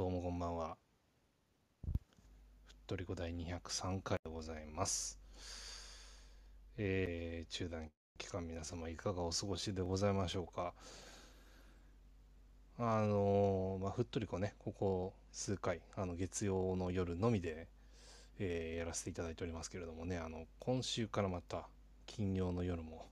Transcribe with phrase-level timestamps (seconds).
[0.00, 0.78] どうもこんばんは。
[1.84, 5.20] ふっとりこ第203回でございます。
[6.78, 10.72] えー、中断期間皆様いかがお過ごしでございましょうか。
[12.78, 17.68] あのーまあ、ふっとりこね、ここ数回、あの月曜の夜のみで、
[18.38, 21.68] えーやらせていただいておりますけれどもね、あの今週からまた
[22.06, 23.04] 金曜の夜も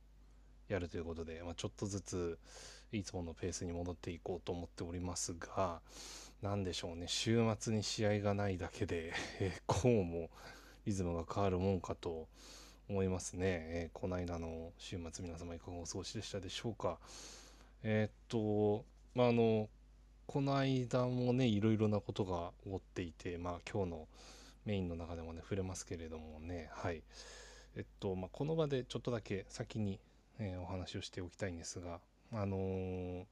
[0.69, 2.39] やるということで、まあ、ちょっとずつ
[2.93, 5.83] いつものペースに戻っていこうと思っておりますが、
[6.43, 10.31] なんでしょうね、週末に試合がないだけで、えーこうも
[10.87, 12.29] リズムが変わるもんかと
[12.89, 13.43] 思いますね。
[13.71, 16.99] えーこの間の週末、皆様いかがお過ごしでしたでしょうか。
[17.83, 19.69] えーっと、まあ、あの、
[20.27, 24.09] この間もね、いろいろなことが起こっていて、まあ、今日の
[24.65, 27.03] メインの中でもね、触れますけれどもね、はい。
[27.77, 29.99] えっと、まあ、この場でちょっとだけ先に、
[30.39, 32.01] えーお話をしておきたいんですが、
[32.33, 33.25] あのー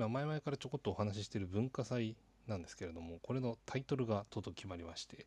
[0.00, 2.16] まあ、前々からちょこっとお話ししている文化祭
[2.48, 5.26] なんですけれども、これのタイトルがとうとう決まりまして、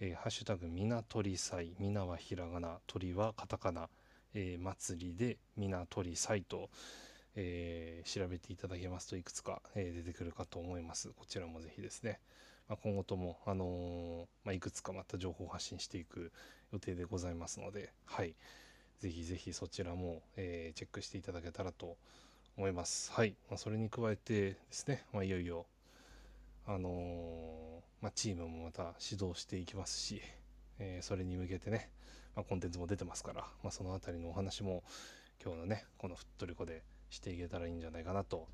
[0.00, 3.88] えーハッシュタグみなとり祭、みなはひらがな、鳥はカタカナ、
[4.34, 6.70] えー祭りでみなとり祭と、
[7.36, 11.10] えー調べていただけますといくつか、えー出てくるかと思います。
[11.10, 12.18] こちらもぜひですね、
[12.68, 16.32] まあ、今後とも、あのまあ、いくつかまた情報発信していく
[16.72, 18.34] 予定でございますので、はい。
[18.98, 22.23] ぜひぜひそちらも、えチェックしていただけたらと思います。
[22.56, 23.36] はい。
[23.48, 25.66] まあ、それに加えてですね、まあ、いよいよ、
[26.66, 30.20] あのーまあ、チームもまた指導していきますし、
[30.78, 31.90] えーそれに向けてね、
[32.36, 34.82] まあ、コンテンツも出てますから、まあ、そのあたりのお話も
[35.44, 38.48] 今日のね、このふっとりこでしていけたらいいんじゃないかなと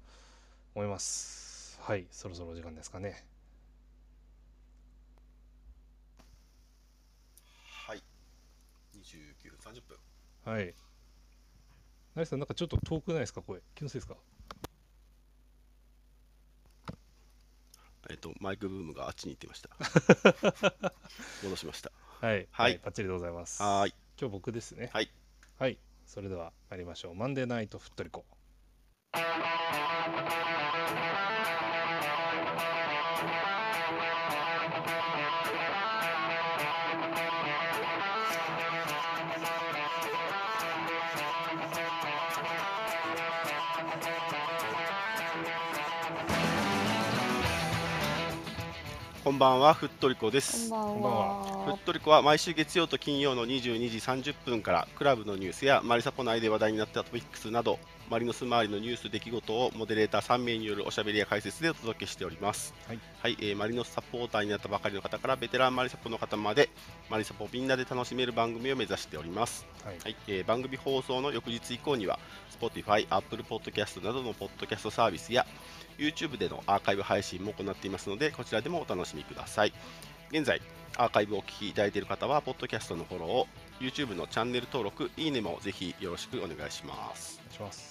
[0.74, 1.78] 思います。
[1.82, 2.06] はい。
[2.10, 3.24] そろそろお時間ですかね。
[7.86, 8.02] はい。
[8.92, 9.98] 29分30分。
[10.44, 10.74] はい。
[12.20, 13.40] ナイスさん、なんかちょっと遠くないですか？
[13.40, 13.60] 声。
[13.74, 14.14] 気のせいですか？
[18.10, 19.70] えっと、マイクブームがあっちに行ってました。
[21.42, 21.90] 戻しました。
[22.20, 22.46] はい。
[22.50, 23.62] はいバッチリでございます。
[23.62, 23.94] はーい。
[24.20, 24.90] 今日僕ですね。
[24.92, 25.10] はい。
[25.58, 25.78] はい。
[26.06, 27.14] それでは参りましょう。
[27.14, 28.26] マンデーナイトふっとりこ。
[49.40, 50.68] ばんは、ふっとりこです。
[50.68, 51.64] こんばんは。
[51.64, 57.78] ふっとりこは毎週月曜と金曜の22時30分からクラブのニュースやマリサポ内で話題になったトピックスなど
[58.10, 62.74] マリノス周りのニュース出来事をモデレーター3名によるおしゃべりや解説でお届けしております。
[62.88, 62.98] はい。
[63.22, 66.70] はい、えーマリノスサポーターになったばかりの方からベテランマリサポの方まで
[67.08, 69.64] マリサポをみんなで楽しめる番組を目指しております。
[69.84, 69.98] はい。
[70.02, 72.18] はいえー番組放送の翌日以降には
[72.60, 75.46] Spotify、Apple Podcast などのポッドキャストサービスや
[75.96, 79.72] YouTube でのアーカイブ配信も行っていますのでこちらでもお楽しみください
[80.30, 80.60] 現在
[80.96, 83.48] アーカイブをお聞きいただいている方はポッドキャストのフォローを
[83.80, 87.40] YouTube のチャンネル登録いいねもぜひよろしくお願いします。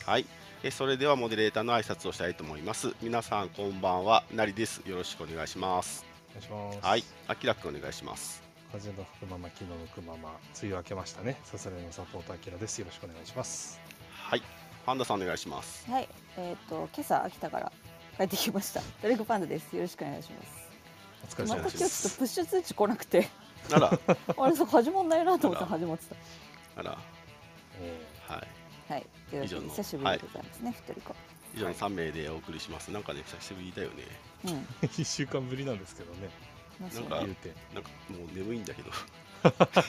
[0.06, 0.26] はい
[0.64, 6.86] えーそれではモデレーターの挨拶をしたいと思います皆さんこんばんはなりですよろしくお願いしますお願いします。
[6.86, 10.30] はいあきらくんお願いします風の吹くまま、気の吹くまま、
[10.62, 11.40] 梅雨明けましたね。
[11.44, 12.78] さすのサポーター、キラです。
[12.78, 13.80] よろしくお願いします。
[14.14, 14.44] はい
[14.86, 17.72] パンダさんお願いしますはい、えっ、と今朝秋田から
[18.18, 18.82] 帰ってきました。
[19.02, 19.76] ドレグパンダです。
[19.76, 20.59] よろしくお願いします。
[21.24, 22.02] お疲れ様でまた今日す。
[22.04, 23.30] ちょっとプッシュ通知来なくて、
[23.72, 24.00] あら
[24.38, 26.16] あれそう始まんないなと思ったらあら始まって
[26.78, 26.98] あら
[27.82, 28.48] えはい
[28.88, 28.96] た。
[28.96, 29.06] はい、
[29.46, 30.72] 以上の久しぶりでございますね。
[30.72, 31.16] ふっとりこ。
[31.56, 32.92] 以上の3名でお送りします。
[32.92, 34.04] なんかね、久しぶりだよね。
[34.46, 34.52] うん。
[34.52, 36.30] ー、1週間ぶりなんですけどね。
[36.80, 37.16] なんか。
[37.16, 38.92] なんかもう眠いんだけど。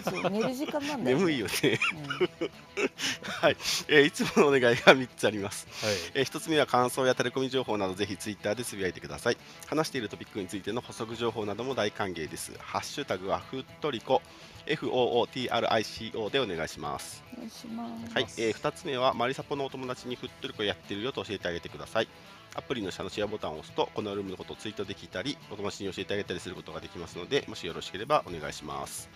[0.04, 1.24] そう寝る時間なんだよ、ね。
[1.24, 1.52] 眠いよね。
[2.78, 2.90] うん。
[3.40, 3.56] はい、
[3.88, 5.66] えーいつものお願いが3つあります。
[5.84, 5.94] はい。
[6.14, 9.36] え1つ目は感想やタレコミ情報などぜひツイッターでつぶやいてください。
[9.66, 12.52] 話しているトピックについての補足情報なども大歓迎です。
[12.58, 14.22] ハッシュタグはふっとりこ
[14.66, 17.22] FOOTRICO でお願いします。
[17.34, 18.14] お願いします。
[18.14, 22.08] はい、え2つ目はマリサポのお友達にふっとりこやってるよと教えてあげてください。
[22.54, 29.08] アプリの下のシェアボタンを押すと、このルームのことをツイートできたり、お友達に教えてあげたりすることができますので、もしよろしければお願いします。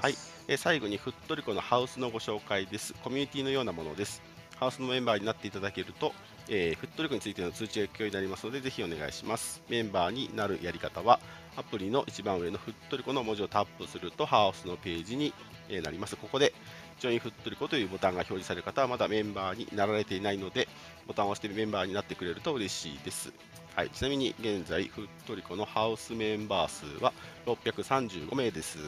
[0.00, 0.14] はい、
[0.48, 2.94] え最後にふっとりこのハウスのご紹介です。
[2.94, 4.22] コミュニティのようなものです。
[4.56, 6.12] ハウスのメンバーになっていただけると、
[6.48, 9.62] えーふっとりこについての通知が聞くようになりますので、ぜひお願いします。
[9.68, 11.20] メンバーになるやり方は、
[11.56, 15.32] アプリの一番上のふっとりこの文字をタップすると、ハウスのページに
[15.70, 16.16] えなります。
[16.16, 16.52] ここで、
[16.98, 20.68] ジョインフットリコというボタンが表示される方はまだメンバーになられていないので、
[21.06, 23.32] ボタンを押してメンバーになってくれると嬉しいです。
[23.74, 27.12] はい、ちなみに現在、フットリコのハウスメンバー数は
[27.46, 28.78] 635名です。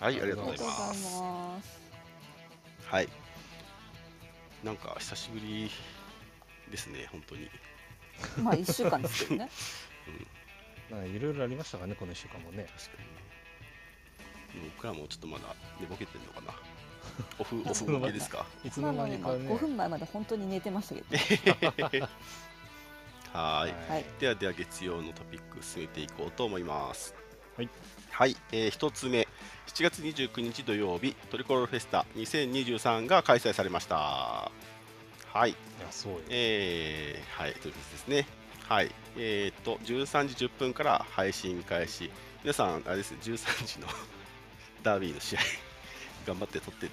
[0.00, 1.22] はい、ありがとうございます。
[2.86, 3.08] はい。
[4.64, 5.70] なんか久しぶり
[6.70, 7.48] ですね、本当に。
[8.42, 9.50] まあ一週間ですけどね。
[10.90, 12.66] うなんかいろいろありましたからねこの1週間もね。
[12.76, 14.60] 確かに。
[14.76, 16.54] 僕らもちょっとまだ寝ぼけてるのかな。
[17.38, 18.46] オフオフその向けですか。
[18.64, 21.06] いつのまあまあまあ間にかね5分前まで本当に寝てましたけど、
[23.32, 23.90] はーい。
[23.90, 24.04] はい。
[24.20, 27.21] ではでは月曜のトピック進めていこうと思います
[27.56, 27.68] はい、
[28.10, 29.28] はいえー、1つ目。
[29.66, 34.50] 7月29日土曜日トリコロールフェスタ2023が開催されました。
[35.32, 35.50] はい。
[35.50, 35.54] い
[36.28, 38.26] えー、はいということですね。
[38.68, 38.90] はい。
[39.16, 42.10] えー、と13時10分から配信開始。
[42.42, 43.86] 皆さんあれですね13時の
[44.82, 45.40] ダービーの試合
[46.26, 46.92] 頑張って撮ってて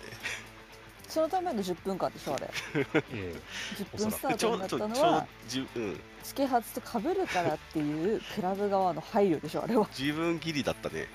[1.10, 2.50] そのための10分間でしょあれ。
[3.12, 3.36] え
[3.76, 9.88] 10分スタートになったのはじゅうんチケハツと被るからっていうクラブ側の配慮でしょあれは。
[9.98, 11.08] 自分ギリだったね。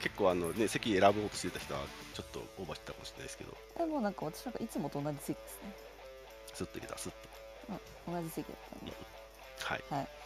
[0.00, 1.80] 結構あのね席選ぼうとしてた人は
[2.12, 3.56] ちょっとオーバーしてたかもしれないですけど。
[3.78, 5.72] でもなんか私なんかいつもと同じ席ですね、
[6.52, 7.16] スッといけたスッと。
[8.08, 8.92] うん、同じ席だったんで。
[9.60, 9.84] はい。
[9.88, 10.23] はい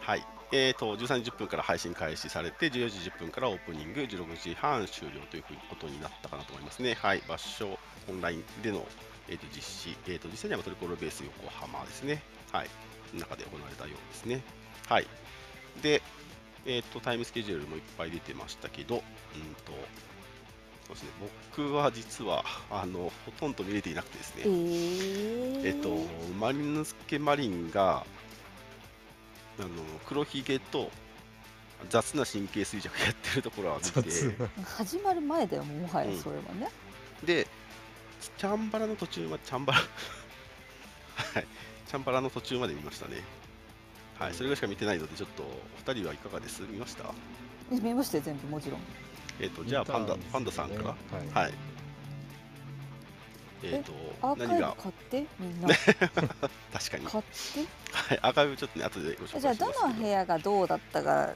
[0.00, 0.24] はい。
[0.50, 6.94] えー、と13時10分から配信開始されて14時10分からオープニング16時半終了ということになったかなと思いますね。
[6.94, 7.22] はい。
[7.28, 7.78] 場所
[8.08, 8.86] オンラインでの、
[9.28, 12.22] えー、と実施、えー、と実際にはトリコロールベース横浜ですね。
[12.52, 12.68] はい。
[13.14, 14.42] 中で行われたようですね。
[14.88, 15.06] はい。
[15.82, 16.02] で
[16.66, 19.00] えー、とタイムスケジュールもいっぱい出てましたけどうん
[19.64, 19.72] と
[20.88, 21.10] そうですね。
[21.56, 24.42] 僕は実はあのほとんど見れていなくてですね。
[24.44, 25.94] えー、えっと、
[26.38, 28.06] マリノスケマリンが、
[29.58, 29.68] あの
[30.06, 30.90] 黒ひげと
[31.90, 34.02] 雑な神経衰弱やってるところは見雑
[34.36, 34.48] て、な。
[34.64, 36.18] 始まる前だよもはやうん。
[36.18, 36.68] それはね、
[37.24, 37.46] で、
[38.36, 39.78] チャンバラの途中まで、チャンバラ、
[41.34, 41.46] はい、
[41.86, 43.22] チャンバラの途中まで見ましたね。
[44.18, 45.46] はい、それぐらいしか見てないので、ちょっと、お
[45.92, 46.62] 二人はいかがです？
[46.62, 47.14] 見ました？
[47.70, 48.80] 見ましたよ全部もちろん。
[49.40, 50.88] えっと、じゃあ、パンダ、パンダさんから。
[50.88, 51.44] はい。
[51.44, 51.54] はい。
[53.62, 53.92] えっと、
[54.26, 55.68] アーカイブ買ってみんな。
[56.72, 57.60] 確かに、買って？
[57.92, 59.40] はい、アーカイブちょっとね、後でご紹介し。
[59.40, 59.66] じゃあど。
[59.88, 61.30] の部屋がどうだったか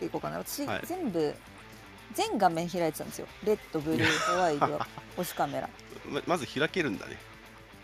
[0.00, 0.38] いこうかな。
[0.38, 0.80] 私、はい。
[0.86, 1.34] 全部
[2.14, 3.26] 全画面開いてたんですよ。
[3.44, 4.80] レッドブルー ホワイト
[5.16, 5.68] 星カメラ。
[6.08, 7.16] ままず開けるんだね。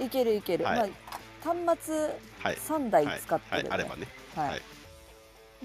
[0.01, 0.91] いけるいける、はい。
[0.91, 1.95] まあ、端末
[2.43, 2.57] はい。
[2.57, 4.09] 3台使ってはい、るんで、あればね。
[4.35, 4.49] はい。
[4.51, 4.63] はい。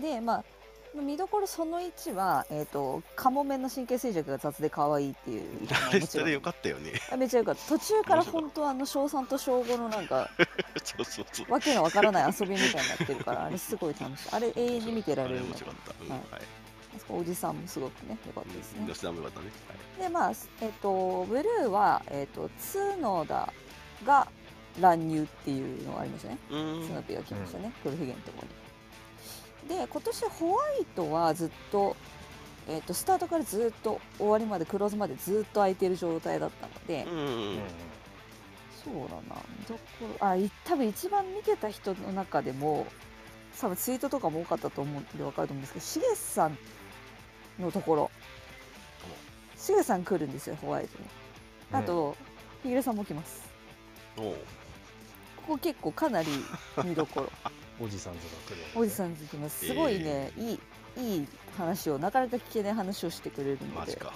[0.02, 0.44] でまあ
[1.02, 6.92] 見どころその1は、えー、とカモメの神経衰弱が雑で可愛いっていうのはあれそれよかったよね。
[7.12, 10.30] あめっちゃよかった途中から本当あの小3と小5のなんか
[10.84, 11.52] そうそうそう。
[11.52, 16.04] わけのわからない遊びみたいになってるからあれすごい楽しい あれ永遠に見てられる面白かった。
[16.04, 16.46] うんははいい。
[16.96, 19.52] あそこおじさんもすごくねよかったですね吉田もよかったね。
[20.00, 20.32] でまあ
[20.62, 23.52] えっ、とブルーはえっ、と角田
[24.06, 24.28] が
[24.80, 26.62] 乱入っていうのがありましたねはい。
[26.62, 27.04] うスヌーん。
[27.04, 28.63] ピーが来ましたね、黒ひげのところに
[29.68, 31.96] で今年ホワイトはずっと,、
[32.68, 37.18] えっとスタートからずっと終わりまでクローズまでずっと空いてる状態だったので、うん。
[37.18, 37.22] う
[37.56, 37.60] ん。
[38.84, 39.42] そうだな。
[39.60, 39.80] 見どこ
[40.20, 42.86] ろあい多分一番見てた人の中でも
[43.60, 46.58] 多分ツイートとかも多かったと思うんで分かると思うんですけどしげさん
[47.60, 48.12] のところ。
[49.58, 51.06] しげさん来るんですよホワイトに。
[51.72, 52.18] あと、
[52.64, 53.42] ひげるさんも来ます。
[54.18, 54.36] こ
[55.48, 56.28] こ結構かなり
[56.84, 57.32] 見どころ
[57.80, 58.82] おじさんずが来るわけね。
[58.82, 60.60] おじさん来ますすごいね、いい
[60.98, 61.28] いい
[61.58, 64.14] 話をなかなか聞けない話をしてくれるのでマジか。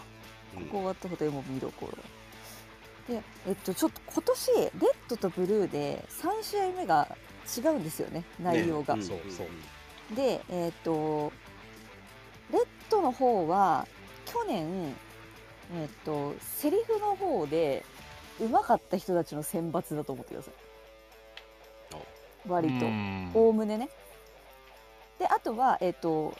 [0.55, 0.65] うん。
[0.65, 1.97] ここがとても見どころ。
[3.15, 4.71] でえっとちょっと今年レッ
[5.07, 7.07] ドとブルーで3試合目が
[7.57, 10.13] 違うんですよね内容が、ねんそうそう。
[10.13, 11.31] んでえっと
[12.51, 13.87] レッドの方は
[14.25, 14.93] 去年
[15.73, 17.85] えっとセリフの方で
[18.39, 20.53] うまかった人たちの選抜だと思ってください
[22.47, 22.85] 割と。
[22.85, 23.31] うん。
[23.33, 23.89] おおむねね。
[25.19, 26.33] であとはえっと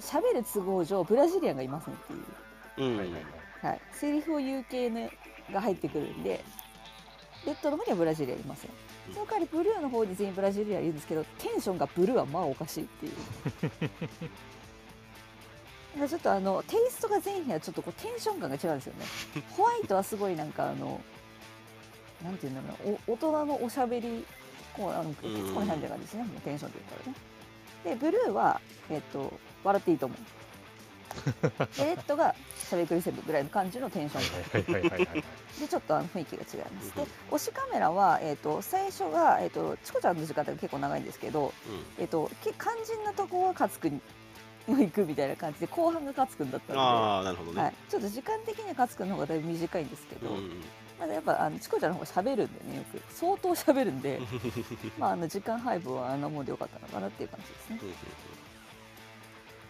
[0.00, 2.88] 喋る都合上ブラジリアンがいませんっていう。
[2.88, 2.96] うん。
[2.98, 3.22] はいはいはい。
[3.64, 5.08] はい、セリフを言う系の
[5.50, 6.44] が入ってくるんで
[7.46, 8.70] レッドの方にはブラジリアンいません。
[9.12, 13.12] その代わりブルーの方に全員ブラジリアンいるんですけどテンションがブルーはまあおかしいっていう。
[15.94, 19.04] なんかちょっとあのテイストが全員はちょっとこうテンション感が違うんですよね。
[19.56, 21.00] ホワイトはすごいなんかあの
[22.22, 24.26] なんていうんだろうなお大人のおしゃべり
[24.76, 26.24] こうあのうん徹子の感じな感じですね。
[26.24, 27.18] もうテンションで言ったらね。
[27.84, 30.18] でブルーはえっと笑っていいと思う。
[31.78, 35.60] でレッドがしゃべくりセブンぐらいの感じのテンション。
[35.60, 36.96] でちょっとあの雰囲気が違います。
[36.96, 37.36] でうん。
[37.36, 41.52] 推しカメラは、えー、と最初が、えー、とチコちゃんの時間が結構長いんですけど、
[41.98, 44.00] えー、とけ肝心なとこは勝つくんに
[44.86, 50.62] 行くみたいな感じで後半が勝つくんだったのああ、なるほどで、はねい。、ちょっと時間的には勝つくんの方がだいぶ短いんですけど、うんうん
[50.98, 53.02] まだやっぱあのチコちゃんの方が喋るんでねよく。
[53.12, 54.20] 相当喋るんで
[54.98, 57.80] まああの時間配分はあんなもんでよかったのかなっていう感じですね。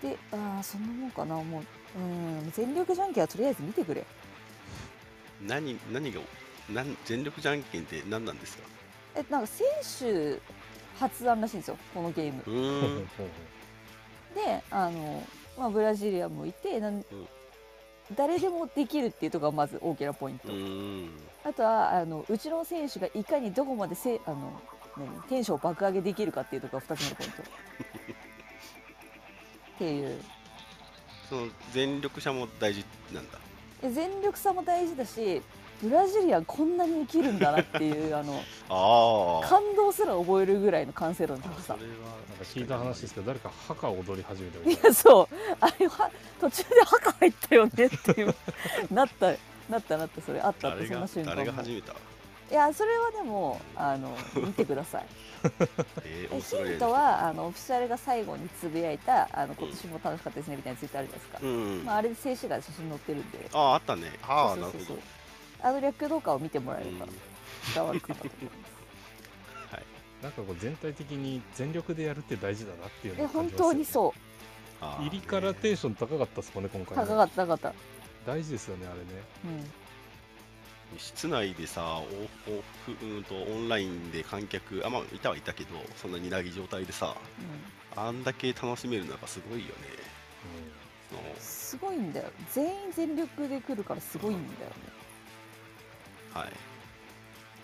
[0.02, 4.04] であーそんなもんかなもううん全力じゃんけんはとりあえず見てくれ。
[5.42, 6.20] 何、何が、
[6.70, 8.64] なん全力じゃんけんって何なんですか？
[9.16, 9.66] えなんか選
[9.98, 10.40] 手
[10.98, 12.42] 発案らしいんですよこのゲーム。
[12.46, 13.06] うーん。
[14.34, 15.22] であの、
[15.58, 17.04] まあ、ブラジリアンもいてなん
[18.14, 20.48] 誰でもできるっていうところがまず大きなポイント、
[21.48, 24.60] あとはあのうちの選手がいかにどこまでせあの
[24.96, 27.42] 何テンションを爆上げできるかっていうところが2つ目のポイント。
[29.74, 30.22] っていう。
[31.28, 33.38] その全力者も大事なんだ。
[33.80, 35.42] で全力さも大事だし
[35.88, 41.76] ブラジリアンこんなに生きるんだなっていうあのああ感動すら覚えるぐらいの完成度の高さ。
[41.78, 45.36] それはなんか聞いた話ですけど誰か墓を踊り始めていみたいやそう。
[45.60, 46.10] あれは
[46.40, 48.34] 途中で墓入ったよねっていう
[48.90, 49.32] なった
[49.68, 51.36] なったなったそれあったあった誰がそんな瞬間も。
[51.36, 51.92] 誰が始めた？
[52.50, 55.06] いやそれはでもあの見てください。
[56.04, 63.48] えー、ヒントはあのオフィシャルが最後につぶやいたあの今年も楽しかったですねみたいなツイーあるじゃないですか、うん、まあ、あれで静止画で写真載ってるんで。
[63.52, 64.12] あああったね。
[64.22, 64.78] ああそうそうそう。
[64.78, 65.00] なるほど
[65.64, 67.12] あの略動画を見てもらえればうん。
[67.74, 68.74] 伝わるかなと思います。
[70.22, 73.64] なんかこう全体的に全力でやるって大事だなっていうのえを感じますよね。
[73.64, 74.84] 本当にそう。
[75.02, 77.04] 入りからテンション高かったですもんね今回ね。
[77.04, 77.74] 高かった高かった。
[78.26, 79.04] 大事ですよねあれね。
[79.44, 80.98] うん。
[80.98, 87.16] 室内でさオフオフうんとオンラインで観客あまあいたはいたけどそんなになぎ状態でさ
[87.96, 89.72] あんだけ楽しめるのはやっぱすごいよね。
[91.12, 92.30] うん、すごいんだよ。
[92.50, 94.76] 全員全力で来るからすごいんだよね
[96.34, 96.52] はい。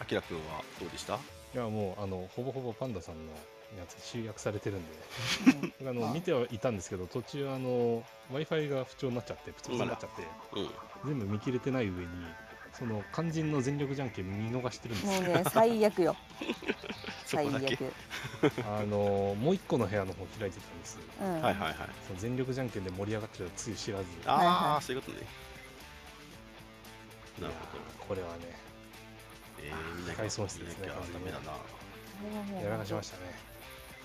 [0.01, 1.15] あきらくんはどうでした？
[1.15, 1.19] い
[1.57, 3.33] やもうあのほぼほぼパンダさんの
[3.79, 5.75] やつ集約されてるんで。
[5.81, 6.13] う んあのあ。
[6.13, 10.23] 見てはいたんですけど途中あの w i f i が不調になっちゃってプツプツになっちゃって
[10.53, 10.71] うん。
[11.05, 12.09] 全部見切れてない上に
[12.73, 15.23] その肝心の全力じゃんけん見逃してるんですよ。
[15.23, 16.17] もうね最悪よ。
[17.27, 17.77] そ最こだ悪。
[17.77, 17.93] け
[18.63, 20.99] あのもう一個の部屋の方開いてたんです。
[21.21, 21.33] うん。
[21.33, 21.75] はいはいはい。
[22.07, 24.05] その全力じゃんけんで盛り上がっちゃうつゆ知らず。
[24.25, 24.83] ああ、はいはい。
[24.85, 25.27] そういうことね
[27.41, 28.05] なるほど。
[28.09, 28.59] これはね
[29.63, 32.61] えー、みんな機械損失ですね見なきゃダメだな。
[32.63, 33.23] やらかしましたね。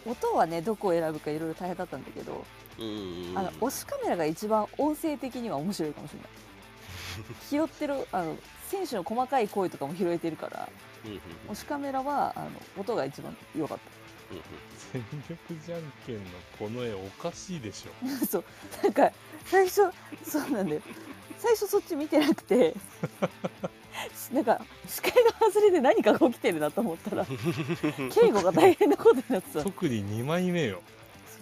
[0.06, 2.46] 音はねどこを選ぶかいろいろ大変だったんだけど、
[2.78, 6.30] あの推しカメラが一番音声的には面白いかもしれない。
[7.50, 8.38] 拾ってるあの
[8.70, 10.70] 選手の細かい声とかも拾えてるから
[11.06, 11.20] うんうん
[11.52, 14.05] 推しカメラはあの音が一番良かっうんうん
[14.94, 16.22] 全力じゃんけんの
[16.58, 18.20] この絵おかしいでしょ。
[18.20, 18.44] た そう
[18.84, 19.12] なんか
[19.46, 19.82] 最初
[20.24, 20.82] そうなんだよ。
[21.38, 22.74] 最初そっち見てなくて
[24.34, 27.26] なんか視界が外れて何かが起きてるなと思ったら
[28.12, 29.64] 敬語が大変なことになってた。
[29.64, 30.82] 特に2枚目よ。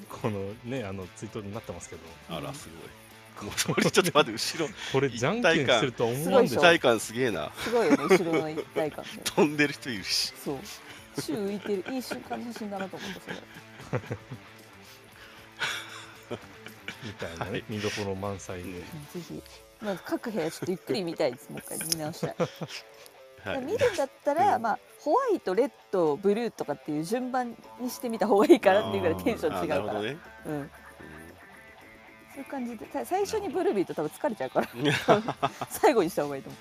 [0.10, 2.02] このねあのツイートになってますけど。
[2.30, 3.04] あらすごい。
[3.52, 4.70] ちょっと待って後ろ。
[4.92, 7.52] これじゃんけんしてるとは思わんでしょ一体感すげえな。
[7.58, 9.10] すごいよね後ろの一体感ね。
[9.26, 10.34] 飛んでる人いるし。
[10.44, 10.58] そう
[11.22, 13.36] 宙浮いてるいい瞬間の写真だなと思ったそれ。
[17.04, 17.64] みたいなね、はい。
[17.70, 19.44] 見どころ満載で、うんぜひ、
[19.82, 22.36] まあ、各部屋ちょっとゆっくり見たいですもう一回見直したい、
[23.44, 23.62] はい。
[23.62, 24.62] 見るんだったら、うん。
[24.62, 30.18] まあ、ホワイトレッドブルーとかっていう順番にしてみた方がいいかなっていうぐらいテンション違うから、あーなるほどね。
[30.46, 30.72] うん、
[32.34, 34.70] そういう感じでた最初にブルービーと多分疲れちゃうから。
[34.74, 35.24] うんはい
[35.70, 36.58] 最後にした方がいいと思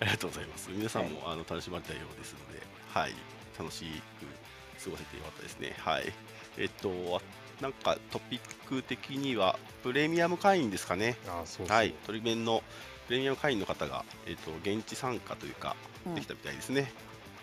[0.00, 0.70] ありがとうございます。
[0.70, 2.60] 皆さんも、あの楽しまれたようですので
[2.92, 3.14] はい。
[3.58, 5.74] 楽しく過ごせてよかったですね。
[5.78, 6.12] はい。
[6.56, 11.16] えっとあなんかトピック的にはプレミアム会員ですかね。
[11.28, 12.62] ああそうはい、鳥弁の
[13.06, 15.76] プレミアム会員の方が、えっと現地参加というか、
[16.06, 16.14] うん。
[16.14, 16.90] できたみたいですね。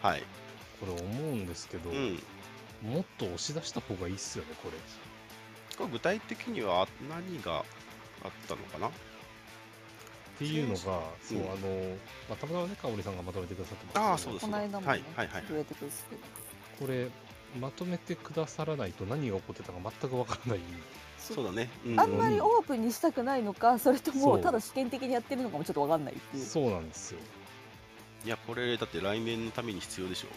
[0.02, 0.24] はい、
[0.80, 2.20] これ思うんですけど、うん、
[2.84, 4.78] もっと押し出した方がいいっすよねこれ
[5.78, 7.66] これ具体的には何が
[8.24, 8.90] あったのかな
[10.38, 11.96] っていうのが、そううんあの、
[12.30, 14.06] まあ、たまたまね香織さんがまとめてくださってますけど。
[14.06, 14.46] ああ、そうです。
[14.46, 16.22] この間もね、はいはいはい言われてくるんですけど。
[16.80, 17.10] これ
[17.60, 20.60] まとめてくださらないと何が起こってたか全くわからない。
[21.18, 21.70] そうだね。
[21.88, 22.00] うん。
[22.00, 26.46] あんまりオープンにしたくないのかそれともただ試験的にやってるのかもちょっと分かんないっていう。
[26.46, 27.20] そうなんですよ。
[28.26, 30.28] いや、これ、だって来年のために必要でしょ。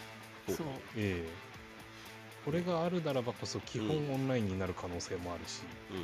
[0.53, 0.67] おそう。
[0.97, 1.51] ええ。
[2.45, 5.95] これがあるならばこそ基本うんオンラインになる可能性もあるし、う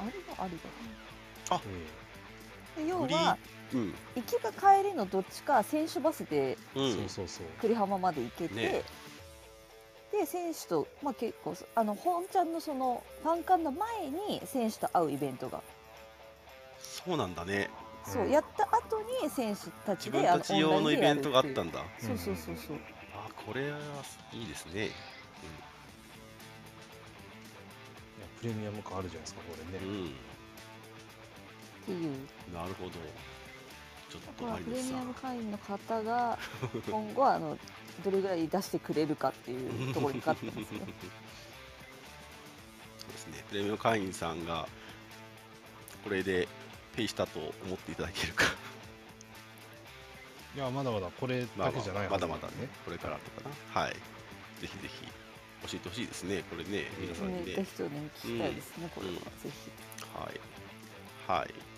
[0.00, 1.64] あれがありえだで
[2.88, 3.38] 要は
[3.72, 7.46] ん、うん、行きか帰りのどっちか選手バスでえうん、そうそうそう。
[7.60, 8.82] 栗浜まで行けて、ね。
[10.12, 15.60] で選手と、まあ、結構あの本ちゃんのそのファンカンの前に選手と会うイベントが、
[16.78, 17.68] そうなんだね。
[18.06, 18.30] そううん。
[18.30, 21.72] やった後に選手たち自で分たち用のイベントがあったんん。
[21.72, 21.82] だ。
[21.98, 22.76] そうそうそうそう。
[23.14, 23.78] あ、これは
[24.32, 24.86] いいですね。
[24.86, 24.92] いや
[28.40, 30.12] プレミアム感あるじゃないですかこれね、うん、
[31.84, 32.12] っていう
[32.52, 32.90] なるほど。
[34.10, 36.38] ちょっとこれはプレミアム会員の方が
[36.88, 37.58] 今後はあの
[38.04, 40.66] どれぐらい出してくれるかっていうところにかかってますね。
[42.98, 44.66] そうですね、プレミアム会員さんが
[46.04, 46.48] これで
[46.96, 48.44] ペイしたと思っていただけるか
[50.54, 53.80] いやまだまだこれまあまあだけじゃないまだまだはずね、これからとかな。
[53.80, 53.92] はい。
[53.92, 53.98] ぜ
[54.60, 55.04] ひぜひ
[55.66, 56.44] 教えてほしいですね。
[56.48, 57.40] これね、皆さんにね。
[57.46, 59.70] ねぜひとね聞きたいですね、これはうんぜひ
[60.14, 61.40] はい。
[61.40, 61.73] はい。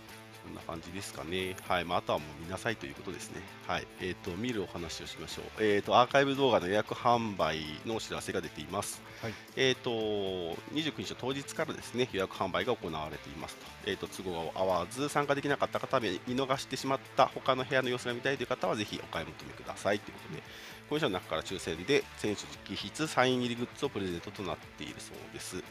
[0.46, 1.56] そんな感じですかね。
[1.68, 1.84] はい。
[1.84, 3.42] まあ、あとはもう見なさいということですね。
[3.66, 3.86] はい。
[4.00, 5.44] えっ、と、見るお話をしましょう。
[5.60, 9.02] えっ、と、アーカイブ動画の予約販売のお知らせが出ています。
[9.20, 13.66] はいえっ、と、29日の当日からですね、予約販売が行われていますと。
[13.86, 20.42] えっ、と、都合が合わず、参加できなかった方は見逃してしまった他の部屋の様子が見たいという方は、ぜひお買い求めくださいということで、
[20.88, 25.64] 今週の中から抽選で選手直筆サイン入りグッズをプレゼントとなっているそうです。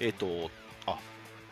[0.00, 0.50] えっ、と、
[0.86, 0.98] あ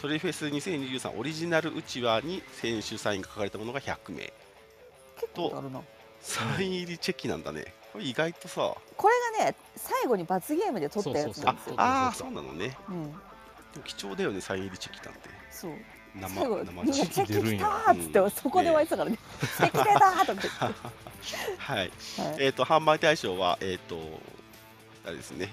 [0.05, 4.17] トリフェス2023オリジナルうちわに選手サインが書かれたものが100名。
[4.17, 4.35] 結
[5.35, 5.81] 構あるな
[6.21, 7.73] サイン入りチェキなんだね。
[7.91, 12.77] これ意外とさ、これがね最後に罰ゲームで撮ったやつなんですよああ、そそううなのね。
[12.87, 13.19] うんで
[13.77, 15.21] も貴重だよね、サイン入りチェキなんて。
[15.51, 15.73] そう
[16.21, 17.57] 生生チェキ。
[17.57, 20.49] 来たーっつっうんてそこで湧いてたからねチェキ出たーとか言って
[21.57, 21.79] はい。
[21.79, 21.91] はい
[22.41, 23.99] えっ、と、販売対象は、えっ、と、
[25.07, 25.51] あれですね、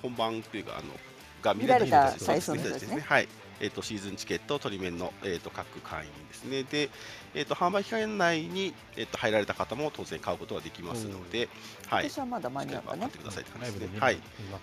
[0.00, 0.94] 本番というか、あの、
[1.42, 3.28] が見られた人最初のですねはい。
[3.60, 6.62] えっ、と、シーズンチケット、取り面の、えっ、と、各会員ですね。
[6.62, 6.90] で、
[7.34, 11.48] えっ、と、販売期間内に、えっ、と、入られた方も当然買うことができますので、
[11.86, 12.10] はい。
[12.10, 13.00] 私はまだ間に合うかね。
[13.00, 14.00] 買ってくださいって感じですね。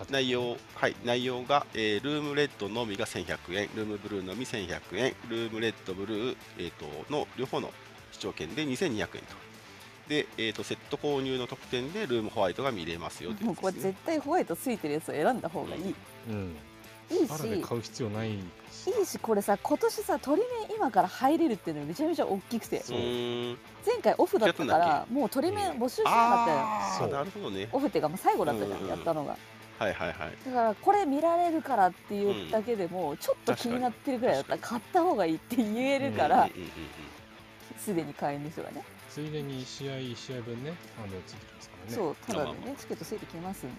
[0.10, 7.72] 内容、はい、内容が、えールームレッドのみが1100円、ルームブルーのみ1100円、ルームレッドブルー、えー、との両方の
[8.12, 9.46] 視聴券で2200円と。
[10.08, 15.96] で、えー、とセット購入の特典でルームホワイトが見れますよというもうこれですね絶対ホワイトついてるやつを選んだ方がいい、
[16.30, 16.56] うん
[17.12, 18.31] いいし買う必要ない
[18.71, 22.83] しいいしこれさ今年さ鳥面今から入れるっていうのがめちゃめちゃ大きくて。
[23.85, 27.09] 前回オフだったからもう鳥面募集してなかったよあーそう。
[27.09, 27.69] なるほどね。
[27.71, 29.38] オフっていうかまあ最後だったじゃうんんやったのが。
[29.77, 30.17] はいはいはい。
[30.45, 34.53] だからこれ見られるからっていうだけでもちょっと気になってるぐらいだった。
[34.53, 36.71] ら買った方がいいって言えるからうんうんうんうん。
[37.77, 38.83] すでに会員の人がね。
[39.09, 41.95] ついでに試合試合分ねあのついてきますからね。
[41.95, 43.75] そうただでまあまあねチケットついてきますんで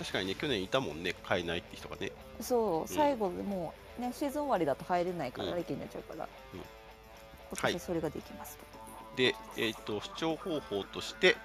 [0.00, 2.10] 確かにね、去年いたもんね、買えないって人がね。
[2.40, 5.54] そう最後でもうねシーズン終わりだと入れないからうん。
[5.56, 6.28] 来期になっちゃうから。
[6.54, 6.60] うん。
[7.52, 8.64] 今年それができますと。
[9.16, 11.36] で、えー、と視聴方法として、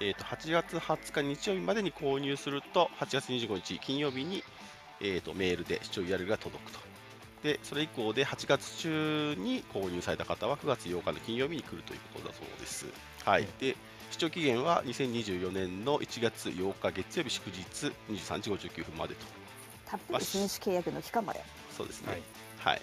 [0.00, 4.44] えー、と8月20日日曜日までに購入すると8月25日金曜日に、
[5.00, 6.78] えー、とメールで視聴 URL が届くと。
[7.42, 12.86] でそれ以降で8月中に購入された方は9月8日の金曜日に来るということだそうです、
[13.24, 13.42] はい。
[13.42, 13.58] うん。
[13.58, 13.76] で
[14.14, 19.26] 視聴期限は2024年の1月8日月曜日祝日23時59分までと。
[19.84, 21.42] たっぷり選手契約の期間まで。
[21.76, 22.16] そうですはい。
[22.18, 22.22] ね
[22.60, 22.80] はい、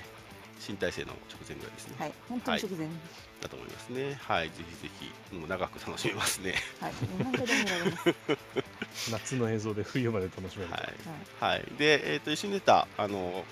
[0.60, 1.15] 新体制の直
[1.48, 2.13] 前ぐらいですね、はい。
[2.28, 2.86] 本当に直前。
[3.39, 4.20] だと思いますね。
[4.28, 4.50] はい。
[4.50, 4.89] ぜひぜ
[5.32, 6.54] ひもう長く楽しめますね。
[6.82, 6.94] はい。
[9.10, 10.94] 夏の映像で冬まで楽しめるはい、
[11.39, 13.46] はい、で、えー、と一緒に出たあの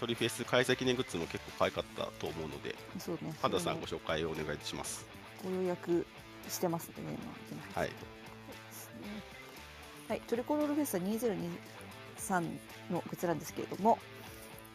[0.00, 3.34] トリフェス開催記念グッズも結構可愛かったと思うので、そうね。
[3.42, 5.04] パンダさんご紹介をお願いします。
[5.44, 6.06] ご予約
[6.48, 7.18] してますんでね
[7.74, 7.82] 今。
[7.82, 7.90] はい、
[10.08, 12.42] はい、トリコロールフェスタ2023
[12.90, 13.98] のグッズなんですけれども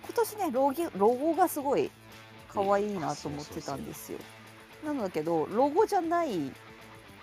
[0.03, 1.91] 今年ねロゴロゴがすごい
[2.49, 4.19] 可愛いなと思ってたんですよ。
[4.86, 6.51] なんだけどロゴじゃない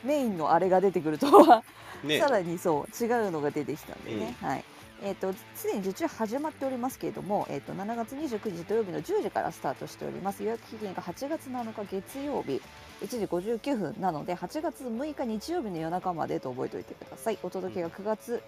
[0.05, 1.65] メインのあれが出てくるとは、
[2.05, 2.19] ね。
[2.21, 4.65] さらにそう違うのが出てきたんでね、はい
[5.03, 10.43] えー、とすでに受注始まっておりますけれども、えー、と7月29日土曜日の10時からスタートしております。
[10.43, 12.61] 予約期限が8月7日月曜日
[13.01, 17.39] 1時59分なので8月6日日曜日の夜中までと覚えておいてください。
[17.43, 18.43] お届けが9月、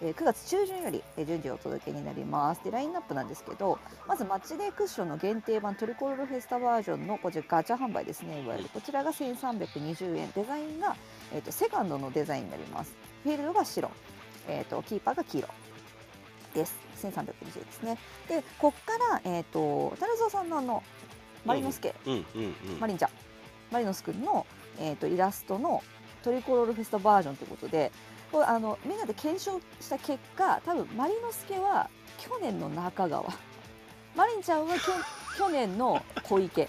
[0.00, 2.64] えー9月中旬より順次お届けになります。
[2.64, 8.40] でラインナップなんですけどまずマッチデークッションの限定版トリコロールフェスタバージョンのこちらガチャ販売ですね。
[8.42, 10.30] いわゆるこちらが1320円。
[10.32, 10.96] デザインが、
[11.32, 12.94] えー、とセカンドのデザインになります。
[13.24, 13.90] フィールドが白、
[14.48, 15.48] えー、とキーパーが黄色。
[16.54, 16.74] です。
[17.02, 17.98] 1320円ですね。
[18.28, 20.82] でこっから、えー、と種沢さんのあの
[21.44, 22.80] マリノスケ、うんうんうん。
[22.80, 23.10] マリンちゃん
[23.70, 24.46] マリノス君の、
[24.78, 25.82] えー、とイラストの
[26.22, 27.90] トリコロールフェスタバージョンということで
[28.30, 33.24] これあのみんなで検証した結果多分マリノスケは去年の中川。
[34.14, 34.92] マリンちゃんはきょ
[35.38, 36.68] 去年の小池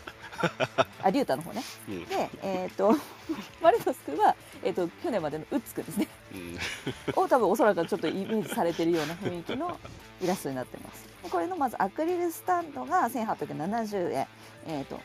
[1.01, 1.61] あ竜太の方ね。
[1.89, 2.05] うん。
[2.05, 2.95] で、えー、と
[3.61, 6.07] マリノス君は、えー、と去年までのウッツ君ですね。
[6.33, 7.23] うん。
[7.23, 9.77] を多分おそらくちょっとイメージされてるような雰囲気の
[10.21, 11.07] イラストになってます。
[11.23, 14.27] でこれのまずアクリルスタンドが1870円、
[14.67, 14.99] えー、と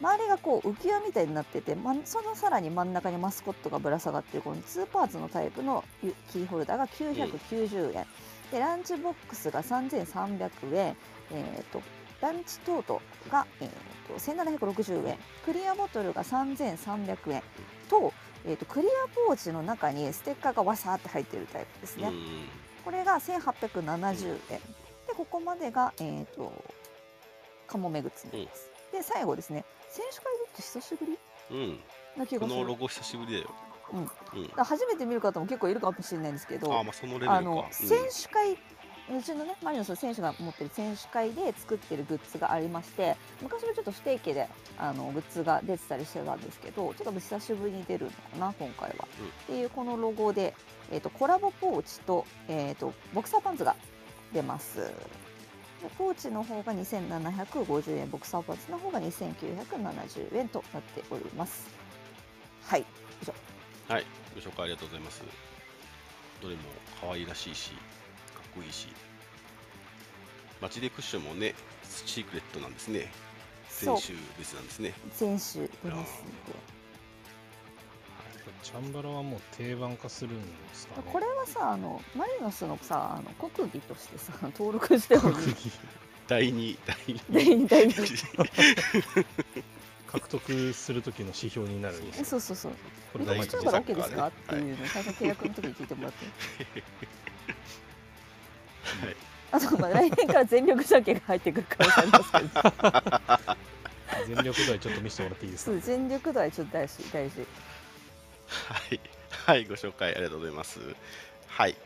[0.00, 8.06] 周りがこう浮き輪みたいになってて、ま、そのさらに真ん中にマスコットがぶら下がってるこの2パーツのタイプのゆキーホルダーが990円、
[8.52, 10.96] でランチボックスが3300円、
[11.32, 11.82] えー、と
[12.20, 13.00] ランチトート
[13.30, 13.68] が、えー、
[14.08, 15.18] と1760円。
[15.44, 17.42] クリアボトルが3300円。
[17.88, 18.12] と,、
[18.44, 22.08] えー、とクリアポーチの中にステッカーがわさーって入ってるタイプですね。
[22.08, 24.60] うんこれが1870円。
[25.06, 26.52] でここまでが、えー、と
[27.66, 29.62] カモメグッズになります、で最後ですね。
[29.90, 31.18] 選手会グッズ久しぶり？
[31.50, 31.80] うん。
[32.16, 32.54] な気がする。
[32.54, 33.50] このロゴ久しぶりだよ。
[33.92, 34.00] うん。
[34.00, 34.08] うん。
[34.64, 37.66] 初めて見る方も結構いるかもしれないんですけどあ、まあそのレベルか。
[37.70, 38.58] 選手会、
[39.10, 49.08] うちのねマリノスの選手が持ってる選手会で作ってるグッズがありまして昔はちょっと不定期であのグッズが出てたりしてたんですけどちょっと久しぶりに出るのかな今回は。
[49.20, 50.54] うんっていうこのロゴで、
[50.90, 53.74] えー、とコラボポーチと,、えー、とボクサーパンツが
[54.32, 54.78] 出ます。
[54.78, 61.68] でポーチの方が2750円ボクサーパンツの方が2970円となっております。
[62.66, 62.84] はい
[63.88, 64.04] はい。
[64.34, 65.22] ご紹介ありがとうございます。
[66.42, 66.60] どれも
[67.00, 67.72] 可愛らしいし、
[68.58, 68.88] こいいし。
[70.60, 71.54] マチでクッションもね、
[72.06, 73.08] シークレットなんですね。
[73.80, 74.92] 全種別なんですね。
[75.16, 76.78] 全種出ますので。
[78.62, 85.72] チャンバラはもう定番化するんですかねこれはさあのマリノスのさあの国技としてさ 登録してもいい国技
[86.26, 87.68] 第二、第二。
[87.68, 88.24] 大大事
[90.06, 92.72] 獲得する時の指標になるんですよそうそうそう
[93.12, 93.72] これ離が一番婚しちゃうか？
[93.72, 96.30] ら OK ですか、はいっていうのを最初契約の時に聞いてもらっては
[96.78, 96.84] い。
[99.50, 102.38] あとまあ来年から全力ジャケが入ってくる可能性ありますけ
[103.48, 103.58] ど。
[104.26, 105.86] 全力度合いちょっと見せてもらっていいですか？
[105.86, 107.46] 全力度はちょっと大事大事。
[108.48, 109.00] はい、
[109.46, 110.80] はい、ご紹介ありがとうございます。
[111.46, 111.76] はい、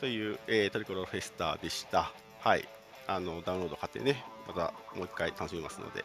[0.00, 2.12] という、えートリコロフェスタでした。
[2.40, 2.68] はい、
[3.06, 6.04] あのダウンロード買ってね、またもう一回楽しみますので、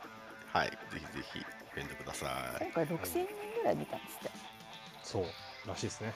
[0.51, 4.31] はい、ぜひぜひご検討くださ今回6000人ぐらい見たんですって、
[5.03, 5.25] そう
[5.67, 6.13] らしいですね、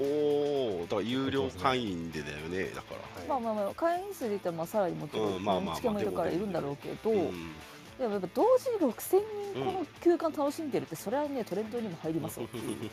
[0.00, 0.06] うん。
[0.06, 0.10] い。
[0.10, 3.00] おお、だから有料会員でだよね、だから。
[3.20, 3.28] はい。
[3.28, 7.52] まあまあまあ会員数で言ったらまあさらにもちろんうんまあまあもいるからいるんだろうけど、うん。
[7.98, 9.20] でもやっぱ同時に6000
[9.54, 12.90] 人この休館楽しんでるってそれはねトレンドにも入りますよっていう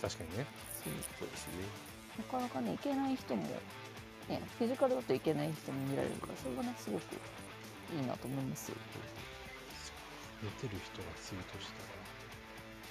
[0.00, 0.46] 確かにね。
[0.72, 1.52] そうそうですね。
[2.18, 3.42] なかなかね行けない人も
[4.28, 8.76] ねフィジカルだと行けない人も見られるからそれがねすごくいいなと思いますよ。
[10.42, 11.88] 見てる人がツイートしたら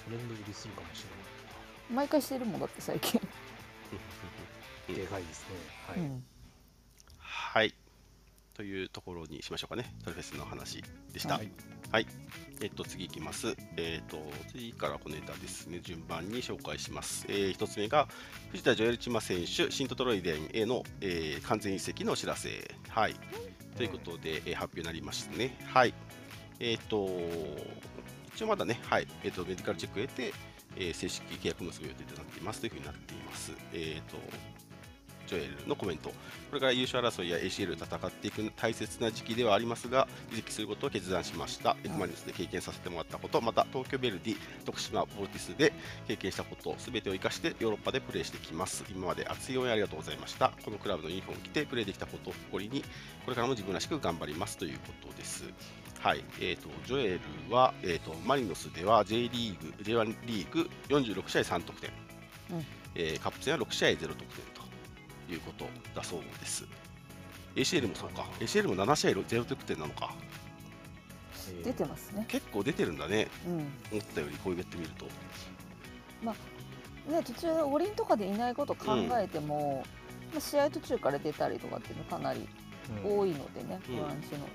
[0.04, 1.04] トレンド入りするかもし
[1.92, 3.20] 毎回してるもんだって最近、
[4.88, 6.24] でかいですねはい、うん
[7.48, 7.74] はい。
[8.54, 9.94] というところにしましょうかね。
[10.04, 11.34] トリフェスの話でした。
[11.34, 11.40] は
[11.90, 12.06] はいい。
[12.60, 13.56] えっと、次いきます。
[13.76, 14.18] えっと、
[14.50, 17.24] 次からこのネタですね、順番に紹介します。
[17.28, 18.06] えー、一つ目が、
[18.50, 22.74] 藤田ジョエルチマ選手、シントトロイデンへの、えー完全移籍のお知らせ。
[22.88, 23.14] はい。
[23.76, 25.56] ということで、えー発表になりましたね。
[25.64, 25.94] はい。
[26.60, 27.08] えっ、と、
[28.34, 29.08] 一応まだね、はい。
[29.22, 30.34] えっ、と、メディカルチェックを得て、
[30.78, 33.52] えー正式契約結ぶ予定となっていますというふうになっています。
[33.72, 34.16] えっ、と、
[35.28, 36.08] ジョエルのコメント。
[36.08, 36.14] こ
[36.54, 41.76] れから優勝争いや ACL を戦っていく大切な時期ではありますが、移籍することを決断しました。
[41.84, 45.72] F・ マリノスで経験させてもらったこと、また東京ヴェルディ、徳島、ボルティスで
[46.06, 48.84] 経験したこと、すべてを生かしてヨーロッパでプレーしてきます。
[48.90, 50.52] 今まで熱い応援ありがとうございました。
[50.64, 52.82] このクラブのユニフォームを着てプレーできたことを誇りに、
[53.24, 55.44] これからも自分らしく頑張りますということです。
[56.00, 57.14] はい、えー、とジョエ
[57.48, 61.90] ルは、えー、とマリノスでは J リーグ、J1 リーグ46試合3得点、
[62.52, 64.57] うんえーカップ戦は6試合0得点と
[65.28, 66.66] いうことだそうです。
[67.54, 70.14] ACL もそうか、ACL も7試合0得点なのか、
[71.50, 71.64] えー。
[71.64, 72.24] 出てますね。
[72.28, 73.52] 結構出てるんだね、うん。
[73.52, 75.06] 思ったよりこうやってみると。
[77.08, 79.84] ね途中五輪とかでいないこと考えても、
[80.32, 82.46] まあ、試合途中から出たりとかっていうのかなり
[83.04, 83.18] うん。
[83.18, 83.96] 多いのでね、うん。
[83.96, 84.46] フランスの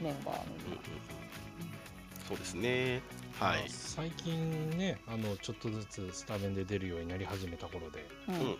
[0.00, 0.80] メンバーのうんうんうん。
[2.28, 3.02] そうですね。
[3.38, 3.58] はい。
[3.60, 3.68] まあ。
[3.68, 8.34] 最近ねあのちょっとずつスタメンで出るようになり始めた頃で、うん。
[8.34, 8.58] うん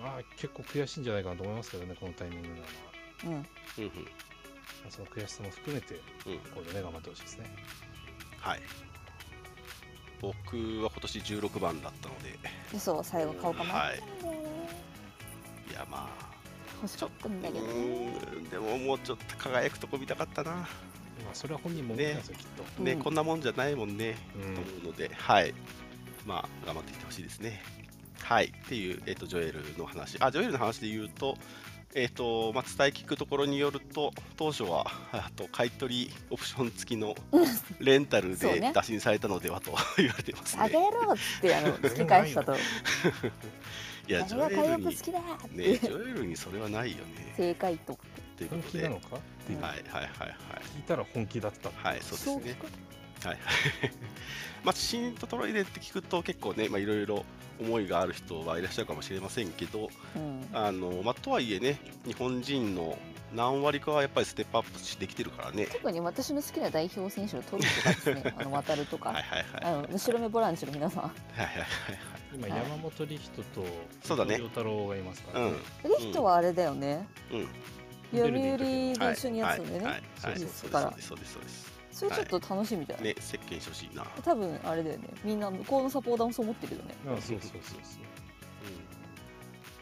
[0.00, 2.68] まあ、結構悔しいんじゃないかなと思いますけどねこのタイミングなのは、
[3.24, 3.30] うん。
[3.30, 3.42] うんうん。
[3.42, 3.46] ま
[4.88, 6.38] あその悔しさも含めてうん。
[6.54, 7.46] これでね頑張ってほしいですね。
[8.40, 8.60] はい。
[10.20, 12.38] 僕は今年16番だったので、
[12.72, 13.98] でそう最後買おうかな、はい。
[13.98, 16.26] いやまあ、
[16.82, 20.50] 欲しかったんだうけどでももうちょっと輝くとこ見たかったな。
[20.52, 20.66] ま
[21.32, 22.82] あそれは本人も思ったんですよ、きっと。
[22.82, 24.54] ね、うんこんなもんじゃないもんね、うん。
[24.54, 25.54] と思うので、はい。
[26.26, 27.62] まあ、頑張ってきてほしいですね。
[28.24, 28.46] はい。
[28.46, 30.16] っていう、えっ、と、ジョエルの話。
[30.18, 31.36] あ、ジョエルの話で言うと、
[31.94, 37.14] えっ、と、まあ、伝え聞くところによると、当初は、あと、買い取りオプション付きの
[37.80, 40.90] レンタルで打診されたのではと 言われてますあげね。
[40.90, 42.56] ろってあの 突き返したと
[44.08, 47.34] いや、ジョエルに、ね、ジョエルにそれはないよね。
[47.36, 47.98] 正解と本
[48.36, 49.16] ということで、はい気なのか？
[49.16, 50.36] っていはいはいはい。
[50.76, 52.56] 聞いたら本気だったはい、そうですね
[53.28, 53.38] はい、
[54.64, 57.24] まあ、シントトロイデって聞くと結構ね、まあ、いろいろ
[57.60, 62.98] 思いがある人はいらっしゃるかもしれませんけど、うんあのまあ、とはいえね、日本人の
[63.34, 65.66] 何割かはやっぱりステップアップしてきてるからね。
[65.66, 69.46] 特に私の好きな代表選手のトルとかですね あの渡るとか、はいはいはい。
[69.62, 71.66] あの後ろ目ボランチの皆さんはいはいはい
[72.34, 73.66] 今はい山本リヒトと
[74.02, 75.52] そうだね伊藤太郎がいますからはい。
[75.52, 75.58] ね、
[75.98, 77.40] リヒトはあれだよね、うん。
[77.40, 77.48] うん。
[78.12, 81.73] 読売で一緒にやつんでね、はいはいはいそうですですからそうですそうです。
[81.94, 85.08] それちょっと楽しみだよね,、ね席巻してほしいな、多分あれだよね。
[85.22, 86.94] みんな向こうのサポーターもそう思ってるよね。
[87.06, 87.80] あそうそうそうそう。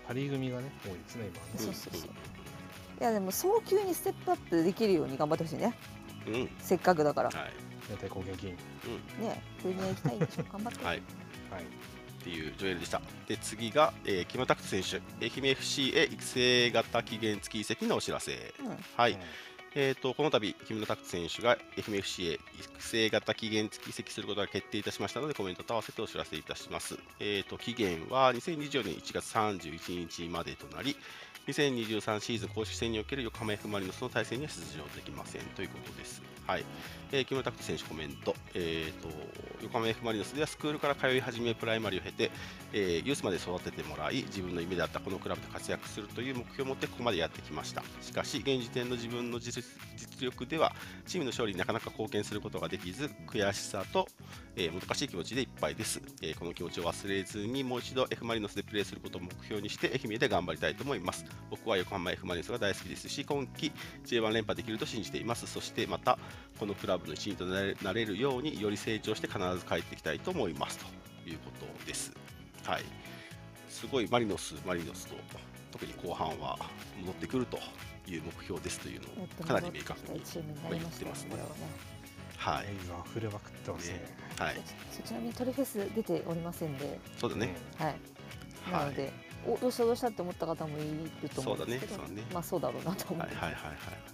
[0.06, 1.52] パリ組がね多いですね今はね。
[1.56, 2.10] そうそうそう。
[3.00, 5.74] いやでも早急にステップアップできるように頑張ってほしいね。
[6.26, 7.30] うん、うんせっかくだから。
[7.30, 7.50] はい。
[7.90, 8.56] 屋台攻撃員
[9.20, 10.44] ねプレミア行きたいんでしょ。
[10.52, 11.00] 頑張って、はい、っ
[11.50, 11.64] はい。
[12.22, 13.00] ていうジョエルでした。
[13.26, 15.24] で次が、えー木村拓人選手。
[15.24, 18.54] 愛媛 FC へ育成型期限付き移籍のお知らせ。
[18.60, 18.84] うん。
[18.96, 19.18] はい、うん
[19.74, 26.98] えー、とこの度、木村拓選手が FMFC へ育成型期限付き移籍することが決定いたしましたので、コメントと合わせてお知らせいたします。
[27.20, 30.94] えー、と期限は2024年1月31日までとなり、
[31.46, 36.22] 2023シーズン公式戦における横浜 F・ マリノスの対戦には出場できませんということです。
[36.46, 36.64] はい
[37.12, 39.08] えー木村拓選手コメント、えー、と
[39.62, 42.30] 横浜 F・ マリノスではスクールから通い始めプライマリを経て、
[42.72, 49.61] えーユースまで育ててもらい自分の夢であったこのクラブで活躍するという目標を持ってここまでやってきましたしかし現時点の自分の実
[49.96, 50.72] 実力では
[51.06, 54.08] チームの勝利になかなか貢献することができず悔しさと、
[54.56, 61.24] えーもどかしい気持ちでいっぱいです、えーこの気持ちを忘れずにもう一度 F・ マリノスでプレーすることを目標にして愛媛で頑張りたいと思います。
[61.50, 63.72] 僕は横浜 F・ マリノスが大好きですし今季
[64.04, 65.46] J1 連覇できると信じています。
[65.46, 66.18] そしてまた
[66.58, 70.78] このクラブの一員となれなれるようにより成長して必ず帰ってきたいと思います。
[70.78, 72.12] ということです。
[72.64, 72.84] はい。
[73.68, 75.14] すごいマリノス、マリノスと
[75.72, 76.58] 特に後半は
[77.00, 77.58] 戻ってくると
[78.06, 81.36] いう目標ですというのをかなり明確に、チームになりましたよ言ってますね。
[82.36, 82.66] はい。
[83.08, 83.94] 溢れまくってますね。
[83.94, 84.04] ね
[84.38, 84.60] はい、
[84.90, 87.96] そちらにトリフェス出ておりませんで、そうだね、はい、
[88.70, 88.86] なはい。
[88.86, 89.12] ので、
[89.46, 90.82] おどうしたどうしたって思った方もい
[91.22, 91.94] ると思うんですけど。
[91.94, 92.12] そうだね。
[92.12, 94.12] そうだねまあそうだろうなと思って、はいはいはいはい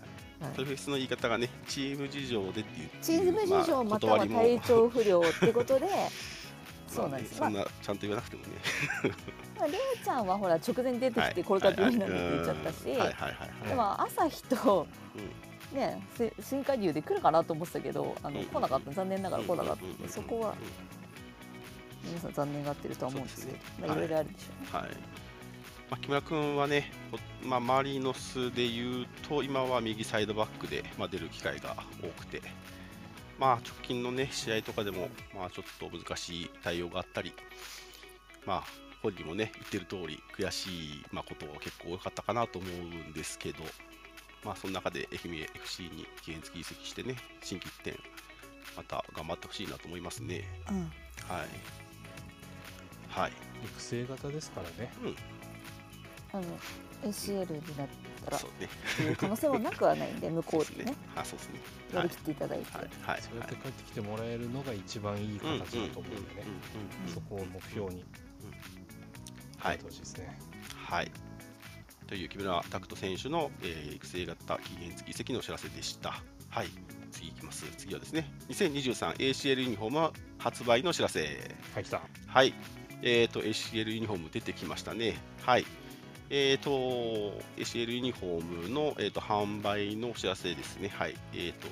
[0.55, 5.87] トリフェスの言い方がね、チーム事情でっていう、チーム事情または体調不良ってことで
[6.89, 8.49] そうなんです、そんなちゃんと言わなくてもね。
[9.59, 12.85] まあ、レイちゃんはほら直前に出てきてこれから病院なんて言っちゃったし。
[13.69, 14.87] でも朝日と、
[15.73, 18.47] ね、せ新加入で来るかなと思ってたけどあの、うん。
[18.47, 18.91] 来なかった。
[18.93, 19.85] 残念ながら来なかった。
[19.85, 19.91] うん。
[19.91, 19.97] うん。
[19.97, 20.03] うん。
[20.05, 20.09] うん。
[20.09, 20.55] そこは
[22.05, 23.53] 皆さん残念がってるとは思うんですけ
[23.87, 24.09] どいろい。
[24.09, 24.83] ろあるでしょう。
[24.83, 24.87] ね。
[24.87, 24.97] はい。
[25.91, 32.43] まあ、木村君はね、こまあ、マリノスでいうと、今は右サイドバックで、まあ、出る機会が多くて、
[33.39, 37.33] まあ、直近の、ね、試合とかでも、まあ、ちょっと難しい対応があったり、
[38.45, 38.65] まあ、
[39.03, 42.71] 本人もね、言ってる通り、悔しい、まあ、ことが結構多かったかなと思う
[43.09, 43.59] んですけど、
[44.45, 47.99] まあ、その中で愛媛 FC に期限付き移籍してね、新規一点、
[48.77, 50.45] また頑張ってほしいなと思いますね。
[50.71, 50.81] うん
[51.29, 51.49] はい。
[53.09, 53.33] はい。
[53.65, 55.17] 育成型ですからねうん、
[56.33, 56.59] あの
[57.03, 57.89] ACL になっ
[58.25, 58.69] たらそうね。
[58.95, 61.61] っていう可能性はなくはないんで 向こうでねあ、そうですね。
[61.95, 62.89] やりきっていただいて、はい。
[63.03, 63.23] はい。
[63.23, 66.45] そうやって帰ってきてもらえるのが一番いい形だと思うんでね
[67.07, 68.05] うんそこを目標に
[69.59, 69.85] はいやって。
[69.85, 70.39] ほしいですね
[70.87, 71.11] はい。
[72.07, 76.23] という木村拓人選手の、えー育成型期限付き移籍のお知らせでした。
[76.49, 76.69] はい。
[77.11, 77.65] 次いきます。
[77.77, 81.21] 次はですね、2023ACL ユニフォーム発売のお知らせ。
[81.75, 82.55] はい来たはい。
[83.03, 85.17] えっ、と、ACL ユニフォーム出てきましたね。
[85.43, 85.67] はい。
[86.31, 86.71] えっ、と、
[87.57, 90.89] ACL ユニフォームの、えー、と販売のお知らせですね。
[90.89, 91.15] はい。
[91.35, 91.69] えっ、と、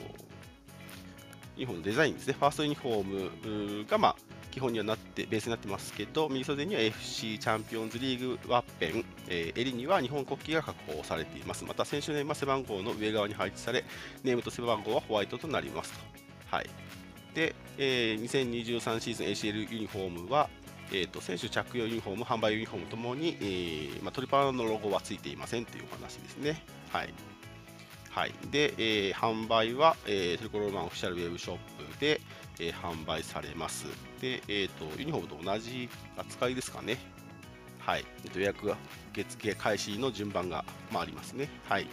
[1.56, 2.34] ユニフォームのデザインですね。
[2.38, 4.16] ファーストユニフォームが、まあ、
[4.50, 11.64] 基本にはなって、ベースになってますけど、右袖には FC チャンピオンズリーグワッペン、えー襟には日本国旗が確保されています。
[11.64, 13.84] また、選手ネームは背番号の上側に配置され、
[14.24, 15.98] ネームと背番号はホワイトとなりますと。
[16.56, 16.70] はい。
[17.34, 20.48] で、えー2023シーズン ACL ユニフォームは、
[20.92, 26.62] えー、と選手着用ユニフォーム、販売ユニフォームともに、えーまあ、トリパラのロゴはついていませんというお話ですね。
[26.90, 27.12] はい。
[28.10, 32.20] はい、で、えー販売は、えートリコローマンオフィシャルウェブショップで、
[32.58, 33.86] えー販売されます。
[34.20, 36.96] で、えーと、ユニフォームと同じ扱いですかね。
[37.78, 38.04] はい。
[38.34, 38.76] 予約が
[39.12, 41.48] 受付開始の順番が、まあ、ありますね。
[41.68, 41.86] はい。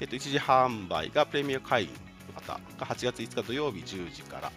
[0.00, 1.90] えっと、一時販売がプレミア会員
[2.28, 4.50] の方が8月5日土曜日10時から、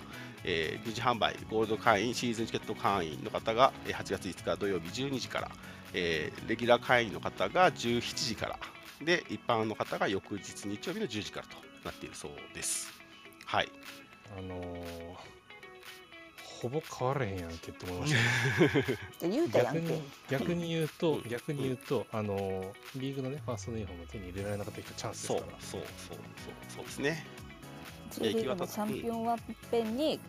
[0.44, 5.52] えー、二次販売、ゴールド会員、シーズンチケット会員の方がえー8月5日土曜日12時から、
[5.94, 8.60] えーレギュラー会員の方が17時から、
[9.04, 12.92] で、一般の方が翌日日曜日の10時からとなっているそうです。
[13.46, 13.70] はい。
[14.38, 15.42] あのー
[16.62, 18.14] ほぼ変わらへんやんけって思いまし
[19.50, 26.18] た 逆に逆に言うとうん逆に言うとあのーリーグのねファーストのユニフォームを手に入れられなかった人チャンスですからそうそうそう
[26.76, 27.26] そうですね。
[28.12, 30.20] J リーグのチャンピオンワッペンに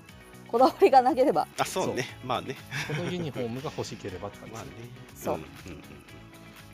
[0.48, 1.46] こだわりがなければ。
[1.58, 2.04] あ、そうね。
[2.24, 2.56] まあね。
[2.88, 4.70] このユニフォームが欲しければって感じまあね。
[5.10, 5.24] です。
[5.24, 5.34] そう。
[5.36, 5.82] うんうん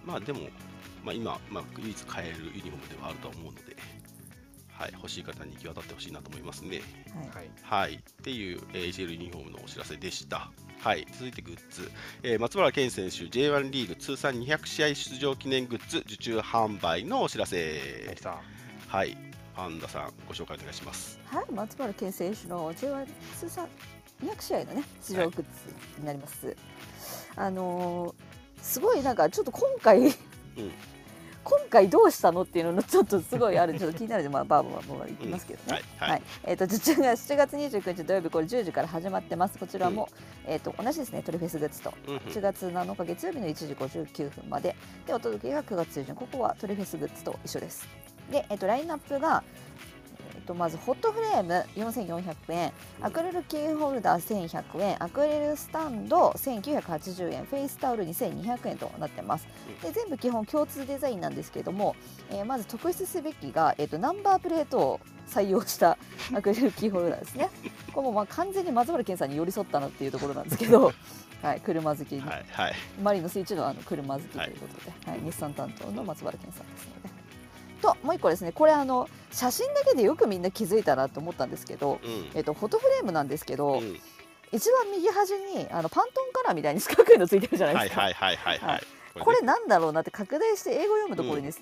[0.05, 0.41] まあでも、
[1.05, 3.77] まあ、今、まあ、唯一買えるユニフォームではあると思うので、
[4.71, 6.81] はい、欲しい方に行き渡ってほしいなと思いますね。
[7.15, 7.37] はい。
[7.37, 7.51] はい。
[7.63, 10.51] はい、っていう、えー ACL ユニフォームのお知らせでした。
[10.81, 11.91] はい、続いてグッズ、
[12.23, 18.17] えー松原健選手 J1 リーグ通算200試合出場記念グッズ受注販売のお知らせ。
[18.89, 19.28] はい
[19.59, 21.19] パンダさんご紹介お願いします。
[21.27, 23.07] はい、松原健選手の J1
[23.41, 23.67] 通算
[24.23, 25.45] 200試合のね出場グッズ
[25.99, 26.57] になります。
[27.35, 28.29] あのー
[28.63, 30.01] すごいなんかちょっと今回、
[31.45, 34.25] 今回どうしたのっていうののちょっとすごいあるちょっと気になる。
[34.25, 35.83] んでまあバーバーバーいきますけどね。
[35.99, 36.23] はいはい。
[36.45, 39.59] えっ、と受注が7月29日土曜日これ10時から始まってます。
[39.59, 40.09] こちらも、
[40.47, 41.95] えっ、と同じですねトリフェスグッズと。
[42.07, 42.21] うんうん。
[42.21, 44.77] 8月7日月曜日の1時59分まで。
[45.07, 46.15] でお届けが9月中旬。
[46.15, 49.43] ここはトリフェスグッズと一緒ですで、えっとラインナップが、
[50.35, 59.47] えっとまずフォトフレーム4400円アクリルキーホルダー1100円アクリルスタンド1980円フェイスタオル2200円となってます。
[59.83, 61.97] で全部基本共通デザインなんですけれども、
[62.31, 65.99] えーまず特筆すべきが、えっとナンバープレートを採用した
[66.35, 67.51] アクリルキーホルダーですね。
[67.93, 70.93] これもまあ完全に松原健さんに寄り添ったなっていうところなんですけど
[71.43, 72.21] はい、車好きに。
[72.23, 72.75] はいはい。
[73.03, 77.18] マリノス一のあの車好きということで、はい日産担当の松原健さんですので。
[77.79, 78.53] ともう一個ですね。
[78.53, 82.31] これあの写真だけでよくみんな気づいたなと思ったんですけど、うん。
[82.35, 83.99] えっと、フォトフレームなんですけど、うん。
[84.53, 88.83] 一番右端にあのパントンカラーみたいに四角いのついてるじゃないですか、はいはいはいはいははい。
[89.17, 91.57] いこれねなんだろうなって拡大して英語読むところに、き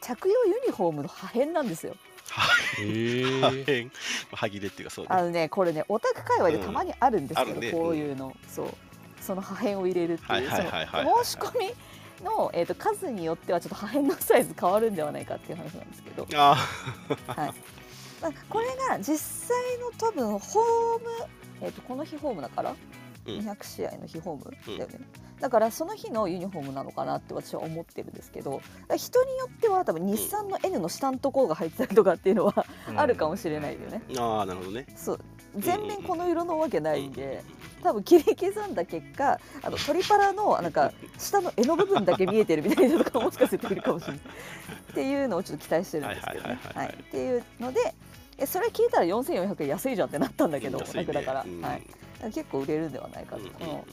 [0.00, 1.94] 着用ユニフォームの破片なんですよ。
[2.78, 4.36] へ破え片。
[4.36, 8.68] 歯切れっていうかそうねあのねこれねオタク界隈でたまにあるんですけど、ねこういうの、そう
[9.20, 9.78] その破片。
[9.78, 11.74] を入れるっていうはいはいはいはいその申し込み
[12.24, 16.56] の、えー、と数によってはちょっと破片のサイズ変わるんではないかっていう話なんですけど、 あ
[17.26, 17.54] はい、
[18.20, 19.16] まあこれが実
[19.48, 21.08] 際の多分ホーム、
[21.60, 25.00] えー、とこの日ホームだから、うん200試合の日ホームだよね、
[25.40, 28.60] だからその日のユニフォームなのかなって私は思ってるんですけど
[28.96, 34.02] 人によっては多分日産の N の下のところが入ってたりとかっていうのはあるかもしれないよね。
[34.08, 34.86] ーあーなるほどね。
[34.96, 35.20] そう。
[35.56, 37.42] 全面この色のわけないんで
[37.82, 44.20] 多分切り刻んだ結果あのトリパラのなんか下の柄の部分だけ見えてるみたいなのとかもしかするといるかもしれない。
[44.20, 46.58] っていうのをちょっと期待してるんですけどね。
[47.08, 47.94] っていうので
[48.38, 50.86] えそれ聞いたら4400円安いじゃんってなったんだけど、ね。
[50.92, 51.60] 楽だから、うん。
[51.60, 51.82] はい、
[52.32, 53.84] 結構売れるんではないかと、この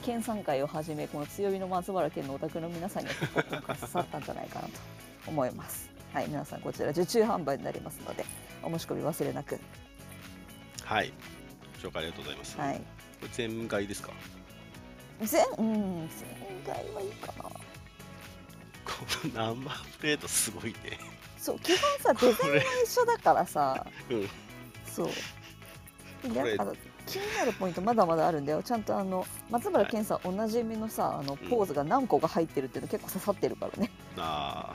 [0.00, 4.72] 県産会をはじめこの強火の松原県のお宅の皆さんには結構今回刺さったんじゃないかなと
[5.26, 5.90] 思います。
[6.12, 8.24] はい、皆さんこちら受注販売になりますので
[8.62, 9.58] お申し込み忘れなく。
[10.82, 11.12] はい。
[11.82, 12.76] 紹介ありがとうございます、はい。
[12.76, 12.82] こ
[13.22, 14.12] れ全買いですか？
[15.20, 16.28] 全うん全
[16.66, 17.44] 外はいいかな。
[17.44, 17.60] こ
[19.34, 20.98] のナンバープレートすごいね。
[21.38, 24.28] そう基本さデザインは一緒だからさ、うん。
[24.86, 25.08] そう。
[26.22, 26.74] でこれあの
[27.06, 28.62] 気になるポイントまだまだあるんだよ。
[28.62, 33.90] ちゃんとあの松原健さんおなじみのさあのポーズが何個か入ってるっていうの結構刺さってるからね。
[34.16, 34.72] あ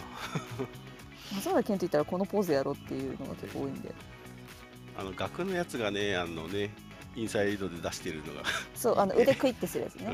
[1.33, 3.89] 松原健と言ったらこのポーズやろうっていうのが結構多いんで。
[3.89, 3.91] ー
[4.99, 6.71] あの額のやつがねあのね
[7.15, 8.43] インサイドで出してるのが、
[8.75, 10.09] そうあの腕食いってするやつうね、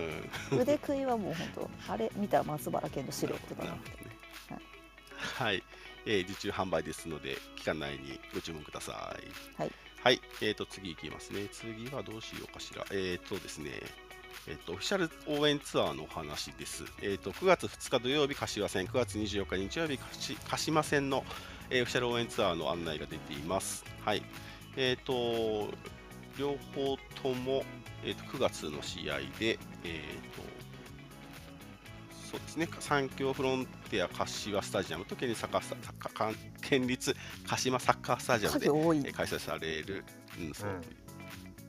[0.55, 0.59] ん。
[0.59, 4.09] 腕食いはもう本当あれ見たら松原健のシルエットだななるほど
[4.57, 4.65] ね。
[5.17, 5.63] はい、
[6.05, 9.15] えー受注販売ですので期間内にご注文くださ
[9.57, 9.61] い。
[9.61, 9.71] はい、
[10.05, 13.71] はいえー、と次いきますね次はどうしようかしらえっ、ーとですね
[14.47, 16.83] えっと、オフィシャル応援ツアーのお話です。
[17.01, 21.23] えっと、9月2日土曜日、柏線、9月24日日曜日、かし鹿島線の、
[21.71, 23.83] えーオフィシャル応援ツアーの案内が出ています。
[24.05, 24.21] はい。
[24.77, 25.73] えっ、ーと、
[26.37, 27.63] 両方とも、
[28.03, 29.57] えー、と9月の試合で、えっ、
[30.35, 30.54] と、
[32.35, 37.15] そうですね、三峡フロンテア柏スタジアムと県立サッカーサッカー県立
[37.47, 40.03] 鹿島サッカースタジアムで開催される、
[40.39, 40.69] うんそう。
[40.69, 41.04] うん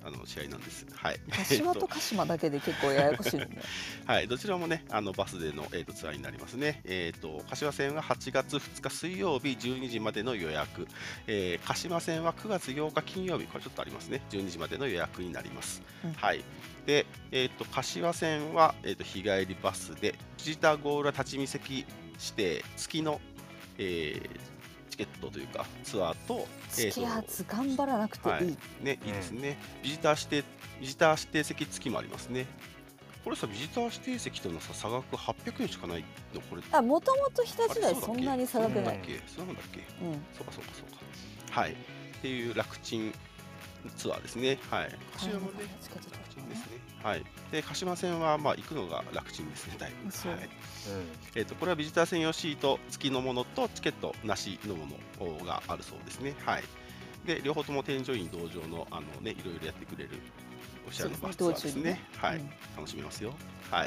[0.07, 0.87] あの試合なんです。
[0.95, 1.21] はい。
[1.29, 3.59] 柏と鹿島だけで結構ややこしいよね
[4.07, 6.81] はい、どちらもね、あのバスでの、えー、とツアーになりますね。
[6.85, 10.87] えー、と柏線は8月2日水曜日12時までの予約、
[11.27, 15.83] えー鹿島線は9月8日金曜日、これちょっとありますね、12時までの予約になります。
[16.05, 16.45] うんはい、
[16.87, 21.87] で、えー、と柏線は、えー、と日帰りバスで、ビジターゴール立ち見席指
[22.37, 23.21] 定付きの、
[23.79, 24.56] えー
[24.97, 26.47] チケットというかツアーと、
[26.79, 28.45] えーと月発頑張らなくていい、はい
[28.81, 30.49] ね、いいですね、ビジター指定、
[30.81, 32.47] ビジター指定席付きもありますね。
[33.23, 36.63] これさ、ビジター指定席とのさ差額800円しかないの、これ。
[36.73, 38.01] あもともと日あ立大れうだっけ？
[38.07, 39.23] そんなに差額ないそうだっけ？
[39.27, 39.81] そうなんだっけ？
[39.81, 39.87] うん
[40.33, 41.61] そうかそうかそうか。
[41.61, 41.73] はい。
[41.73, 41.75] っ
[42.23, 43.13] ていう楽ちん
[43.97, 44.59] ツアーですね。
[44.71, 44.99] はい。
[45.13, 46.26] 柏ちるんですね。
[47.07, 47.25] はい。
[47.53, 50.13] で、鹿島線は、まあ、行くのが楽ちんですね、だいぶ。
[51.37, 54.87] えっ、と、これはビジター専用シート付きのものと、チケットなしのも
[55.21, 56.35] のがあるそうですね。
[56.45, 56.65] はい。
[57.25, 60.11] で、両方とも添乗員同乗の、あのね、いろいろやってくれる
[60.85, 62.01] オフィシャルのバスツアーですねね。
[62.17, 62.39] はい。
[62.39, 63.33] うん楽しめますよ。
[63.71, 63.81] はい。
[63.83, 63.87] は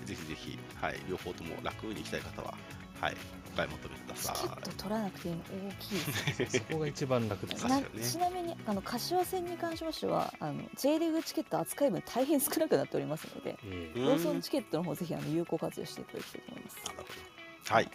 [0.00, 2.54] い、ぜひぜひ、はい、両方とも楽に行きたい方は、
[3.02, 3.16] はい、
[3.52, 4.36] お買い求めくだチさい。
[4.36, 16.76] ケット取らなくていいの大きいです そこが一番楽ですねちなみにあの柏線に関しましてはあの J リーグチケット扱い分大変少なくなっておりますのでえうんローソンチケットの方ぜひあの有効活用していただきたいと思います。
[16.86, 17.74] なるほど。
[17.74, 17.90] はい。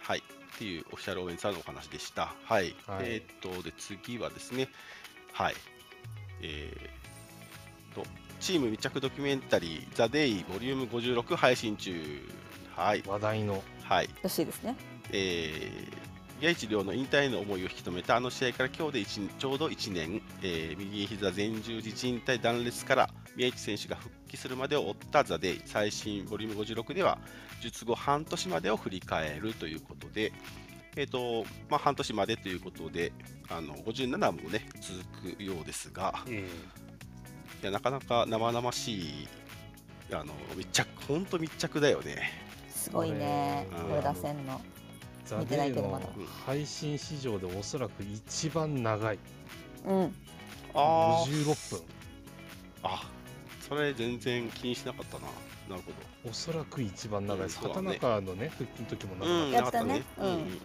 [0.00, 0.18] はい。
[0.18, 2.34] っていうオフィシャル応援サーのお話でした。
[2.44, 2.74] はい。
[2.86, 4.68] はいえーっと、で、次はですね、
[5.32, 5.54] はい。
[6.42, 8.06] えー、と、
[8.40, 12.26] チーム密着ドキュメンタリー、ザ・デイボリューム56配信中。
[12.74, 13.02] はい。
[13.06, 14.08] 話題のはい。
[14.22, 14.76] らしいですね。
[15.12, 16.06] えー
[16.38, 27.18] 宮市亮の引退への思いを引き止めたあの試合から今日で一ちょうど1年、えー右膝前十字靭帯断裂から宮市選手が復帰するまでを追ったザ・デイ最新ボリューム56では
[27.62, 30.30] 術後半年までを振り返るということで、
[30.94, 33.12] えーとまあ、半年までということで
[33.48, 36.46] あの57もね続くようですがえ
[37.62, 39.28] いやなかなか生々しい
[40.12, 42.45] あの密着本当密着だよね。
[42.86, 43.66] すごいね。
[43.72, 44.60] うんこれ出せんの。
[45.40, 46.06] 見てないけどまだ。
[46.46, 49.18] 配信史上でおそらく一番長い。
[49.84, 50.14] うん。
[50.72, 51.44] あー。
[51.44, 51.84] 56分。
[52.84, 53.10] あ
[53.68, 55.24] それ全然気にしなかったな。
[55.68, 56.30] なるほど。
[56.30, 57.42] おそらく一番長い。
[57.42, 60.02] です、畑中のね復帰の時も長かった、うん、やったね。
[60.18, 60.60] うん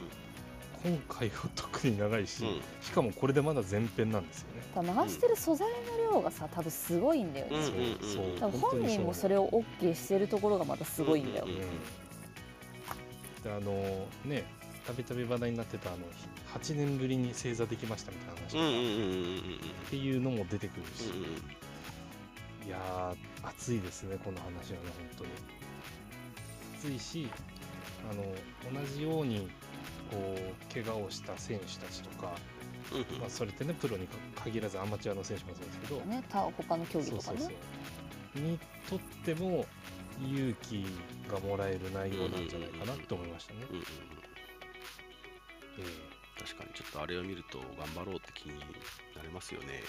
[0.84, 2.61] 今回は特に長いし、うん。
[2.82, 4.47] しかもこれでまだ前編なんですよ
[4.82, 7.57] ね、流してる素材の量がさ、多分すごいんだよね。
[7.57, 7.76] うんそう
[8.15, 8.39] そう。
[8.39, 9.47] 多分本人もそれを
[9.80, 11.45] OK してるところがまたすごいんだよ。
[11.47, 11.61] うん
[13.46, 14.44] うんであのね
[14.86, 16.00] たびたび話題になってたあの
[16.60, 21.72] 8年ぶりに正座できましたみたいな話とか、っていうのも出てくるし、うんうん
[22.66, 25.32] いやー熱いですねこの話はね本当に。
[26.76, 27.28] 熱いし
[28.10, 28.24] あの
[28.72, 29.50] 同じように
[30.10, 32.34] こう怪我をした選手たちとか、
[32.92, 33.20] うんうん。
[33.20, 34.08] まあ、それってねプロに
[34.44, 37.24] 限らずアマチュアの選手もそうですけど、ね、た他の競技とかね。
[37.24, 37.48] そうそう
[38.36, 38.42] そう。
[38.42, 39.66] にとっても
[40.30, 40.86] 勇気
[41.32, 43.59] がもらえる内容なんじゃないかなって思いましたね。
[43.69, 43.86] うんうんうん
[45.80, 45.84] え
[46.39, 48.65] 確かにちょっとあれを見ると頑張ろうって気にな
[49.22, 49.67] りますよね。
[49.72, 49.84] え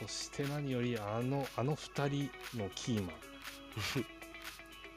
[0.00, 3.12] そして何よりあのあの2人のキーマン も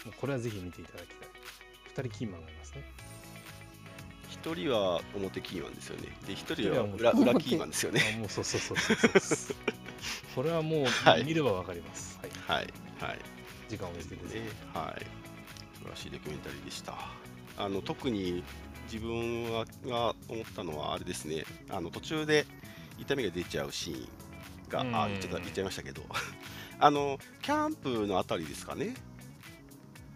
[0.07, 1.29] うこれはぜひ見ていただきたい
[2.05, 2.83] 2人キーマンがいますね
[4.29, 6.09] 一人は表キーマンですよね。
[6.25, 8.01] で、一人は裏裏キーマンですよね。
[8.15, 9.57] あもうそうそうそうそうそう
[10.35, 12.73] これはもうはい見ればわかります、はい、はい。
[12.99, 13.19] はい。
[13.73, 15.05] 時間を見つけてぜね、はい。
[15.75, 16.93] 素晴らしいドキュメンタリーでした。
[17.57, 18.43] あの特に
[18.91, 21.43] 自分はが思ったのはあれですね。
[21.71, 22.45] あの途中で
[22.99, 24.07] 痛みが出ちゃうシーン
[24.69, 26.03] が、うんあ言っちゃった言っちゃいましたけど、
[26.79, 28.85] あのキャンプのあたりですかね。
[28.85, 28.93] 違う、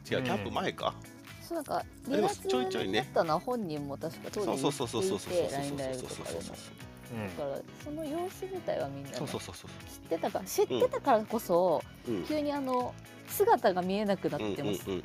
[0.05, 0.93] キャンプ前か。
[1.41, 6.27] そうなんか離脱ちょいちょいねになったのは本人も確か当時そうそうそうそうそうそうそう言っていて LINE ライブとそう
[7.15, 9.71] だからその様子自体はみんなねそうそうそうそう。
[9.89, 11.83] 知ってたから知ってたからこそ。
[12.27, 12.93] 急にあの
[13.27, 15.03] 姿が見えなくなうんうんっても、うんうん。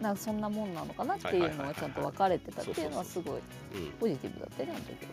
[0.00, 3.40] なんかそんなもんなのかなっていうのがちゃんと分かれてたっていうのはすごい
[3.74, 3.90] うん。
[4.00, 5.10] ポジティブだったよねあの時は。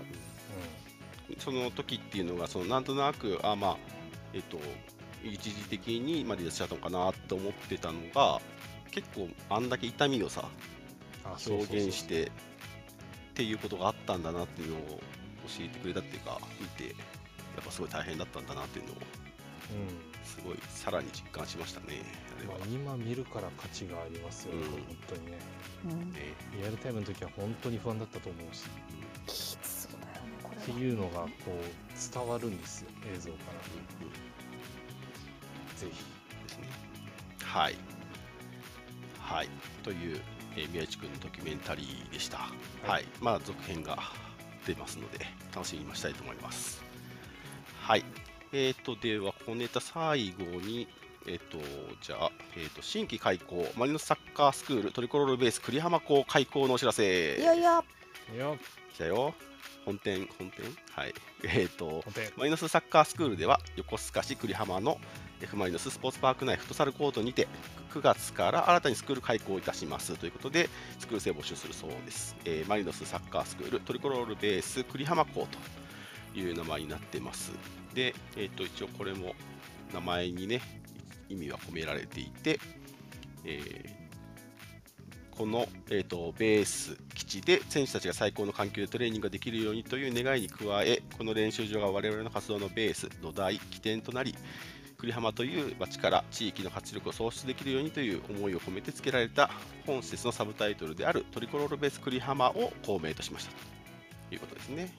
[1.40, 3.78] その時っていうのがそのなんとなくあまあ
[4.34, 4.60] えっと
[5.24, 8.42] 一時的にまあ離脱しちゃったのかなと思ってたのが
[8.92, 10.50] 結構あんだけ痛みをさ
[11.48, 12.30] 表現してっ
[13.34, 15.02] ていうことがあったんだなっていうのを
[15.58, 16.92] 教えてくれたっていうか見てや
[17.62, 20.12] っぱすごい大変だったんだなっていうのをうん。
[20.24, 22.04] すごいさらに実感しましたね
[22.38, 22.58] あれは。
[22.60, 24.72] まあ、今見るから価値がありますよね、うん。
[24.72, 25.38] 本当にね。
[25.86, 26.20] うん、ね。
[26.60, 28.64] リアルタイムの時は本当に不安だったと思うし。
[29.28, 30.80] きつそうだよねこってれは。
[30.80, 33.54] いうのがこう伝わるんですよ映像から。
[34.02, 34.12] うんうん。
[35.76, 36.04] ぜひ。
[36.44, 36.68] ですね。
[37.44, 37.76] はい。
[39.20, 39.50] はい。
[39.84, 40.22] という、
[40.56, 42.50] えー宮市君のドキュメンタリーでした。
[42.86, 43.98] はい、まあ続編が
[44.66, 46.84] 出ますので楽しみに待ちたいと思います。
[47.82, 48.06] はい。
[48.54, 50.88] えーとではこのネタ最後に
[51.28, 51.58] えっ、と
[52.02, 57.38] じゃあ、えー、と新規開校マリノスサッカースクールトリコロールベース栗浜校開校のお知らせ。
[57.38, 57.84] いやいや。
[58.34, 58.56] いや。
[58.94, 59.34] 来たよ。
[59.86, 60.66] 本店本店？
[60.94, 61.14] はい。
[61.44, 62.04] えっ、と
[62.38, 65.00] マリノスサッカースクールでは横須賀市栗浜の
[65.42, 67.48] F・ マリノススポーツパーク内フットサルコートにて
[67.94, 70.70] 9月から新たにスクール開校いたしますということで
[71.00, 75.48] スクール生募集するそうです、えーマリノスサッカースクールトリコロールベース栗浜校
[76.34, 77.52] という名前になってます
[77.94, 79.34] で、えー、と一応これも
[79.94, 80.62] 名前にね
[81.30, 82.60] 意味は込められていて、
[83.46, 84.01] えー
[85.38, 94.36] この、えー、とベース基地で選手たちが最高の環境でトレーニングができるようにという願いに加えこの練習場が我々の活動のベース土台起点となり
[94.98, 99.50] 栗浜という町から地域の活力を創出できるようにという思いを込めて付けられた
[99.88, 103.52] 本施設のサブタイトルであるトリコロールベース栗浜を校名としました
[104.30, 104.94] ということですね。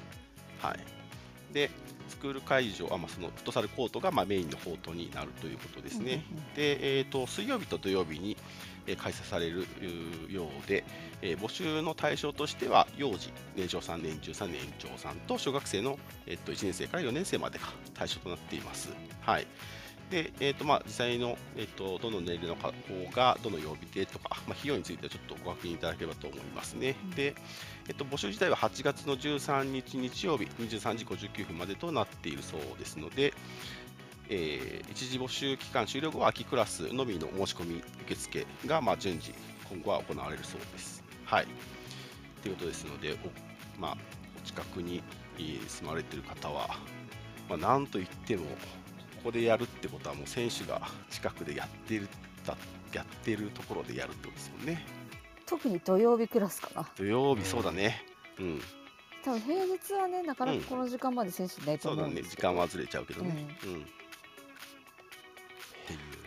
[0.58, 1.70] はい、で
[2.08, 6.24] スクール会場あ、まあ、そのフットサルコートがまあメインのコートになるということですね。
[6.56, 8.36] で、えー、と水曜日と土曜日に、
[8.86, 9.66] えー開催される
[10.28, 10.84] ようで、
[11.22, 18.90] えー募集の対象としては幼児、年長さん、年中さん、年長さんと小学生の、えっと1年生から4年生までが対象となっています。
[19.20, 19.46] はい
[20.12, 22.70] で、えーとまあ、実際の、えーと、どの年齢の方
[23.14, 26.96] がどの曜日でとか、まあ、費用についてはちょっとご確認いただければと思いますね。
[27.02, 27.34] うん、で、
[27.88, 33.32] えーと、募集自体は8月の13日日曜日23時59分までとなっているそうですので、
[34.34, 39.34] えー、一時募集期間終了後は秋クラスのみの申し込み受付が、まあ、順次
[39.70, 41.04] 今後は行われるそうです。
[41.26, 41.46] はい。
[42.42, 43.96] ということですので、お,、まあ、
[44.42, 45.02] お近くに
[45.36, 46.78] 住まれている方は、
[47.46, 50.80] まあ、なんといっても、ここでやるってことは、もう選手が
[51.10, 52.08] 近くでやってる
[52.94, 54.86] やってるところでやるってことですもんね。
[55.44, 56.88] 特に土曜日クラスかな。
[56.96, 58.02] 土曜日、そうだね。
[58.38, 58.60] うん。
[59.24, 63.58] 多分平日はね、なかなかこの時間まで選手いないと思うんですけど、うん、そうだね、時間はずれちゃうけどね。
[63.64, 63.86] うん、うん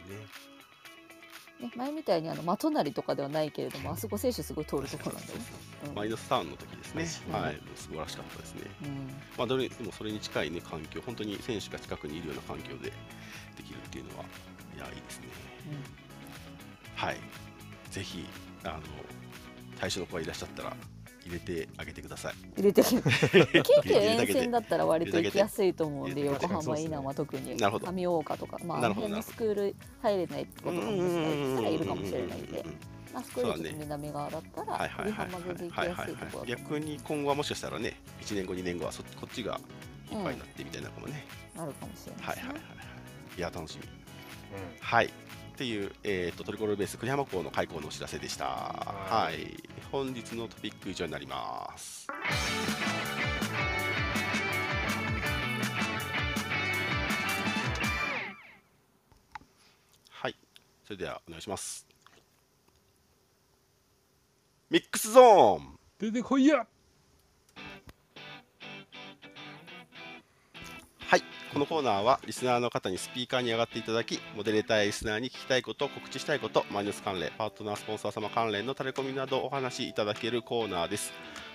[0.09, 5.33] ね、前みたいにあの的なりとかではないけれども、あそこ選手すごい通るところなんで、
[5.87, 8.61] うん、マイナスターンの時ですね、はい、素晴らしかったですね。
[8.83, 8.89] うん、
[9.37, 12.91] まあ、どれでもそれに近い、ね、環境、本当に選手が近くにいるような環境で
[13.57, 14.25] できるっていうのは、
[14.75, 15.27] いや、いいですね。
[15.71, 15.83] うん、
[16.95, 17.17] はい、
[17.89, 18.25] ぜひ
[18.63, 18.81] あの
[19.79, 20.75] 対象の子がいらっしゃったら、
[21.25, 22.33] 入れてあげてください。
[22.57, 23.01] 入れて京
[23.83, 27.57] 急沿線だったら割と行きやすいと思うんで、横浜いいなは特に。
[27.57, 32.65] 上大岡とか、まあ、あの辺のスクール入れないことがもしかしたらいるかもしれないんで。
[33.13, 39.59] まあ、少し南側だったら、上浜全然行きやすいところ逆に今後はもしかしたらね、1年後、2年後はそこっちが
[40.11, 41.25] いっぱいになってみたいなかもね。
[41.55, 42.57] なるかもしれない、はいはいはい。
[43.37, 43.41] い。
[43.41, 43.87] や、楽しみ。
[44.81, 45.09] はい。
[45.55, 48.45] っていう、えーと、トリコロールベース栗浜港の開港のお知らせでした。
[48.45, 49.55] はい、
[49.89, 52.07] 本日のトピック以上になります。
[60.09, 60.35] はい、
[60.83, 61.87] それではお願いします。
[64.69, 66.67] ミックスゾーン出てこいや
[71.55, 81.13] このコーナーはリスナーの方にスピーカーに上がっていただき、モデレーターやリスナーに聞きたいこと、告知したいこと、マイナス関連、パートナースポンサー様関連のタレコミなどお話しいただけるコーナーです。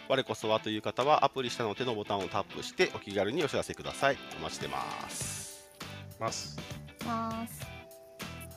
[0.08, 4.16] 我こそはという方はアプリ下の手のボタンをタップしてお気軽にお知らせください。
[4.38, 5.68] お待ちしてます。
[6.18, 6.56] ます。
[7.04, 7.60] ます。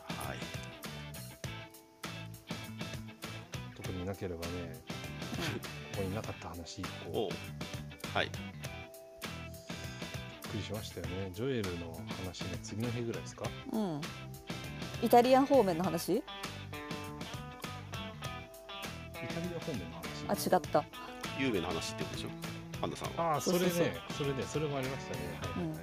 [0.08, 0.38] はい。
[3.76, 4.48] 特になければね、
[5.92, 7.30] ここになかった話1個。
[8.14, 8.32] はい。
[10.54, 11.32] くりしましたよね。
[11.34, 13.46] ジョエルの話の次の日ぐらいですか？
[13.72, 14.02] うん。
[15.02, 16.18] イタリア方面の話？
[16.18, 16.24] イ
[19.12, 19.96] タリア方面の
[20.30, 20.52] 話？
[20.54, 20.86] あ違った。
[21.40, 22.30] ゆうべの話ってことでしょ？
[22.80, 23.34] パンダさんは。
[23.34, 23.66] ああそれね
[24.16, 25.20] それねそれもありましたね。
[25.42, 25.78] はい、はい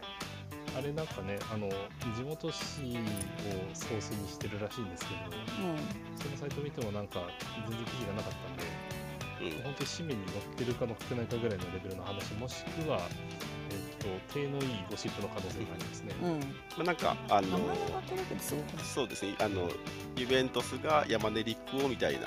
[0.78, 1.68] あれなんかねあの
[2.14, 2.52] 地元紙を
[3.74, 5.76] ソースにしてるらしいんですけど、うん、
[6.16, 7.26] そのサイト見てもなんか
[7.68, 8.62] 全然記事がなかったんで、
[9.40, 13.00] うん、本当に紙面に載ってるか載ってないかぐらいのレベルの話もしくは
[14.00, 16.14] と手のいいゴシップの可能性がありますね。
[16.22, 16.44] うん、ま
[16.80, 17.58] あ、なんかあの
[18.82, 19.70] そうですねあの
[20.16, 22.26] ユベントスが山根陸王みたいな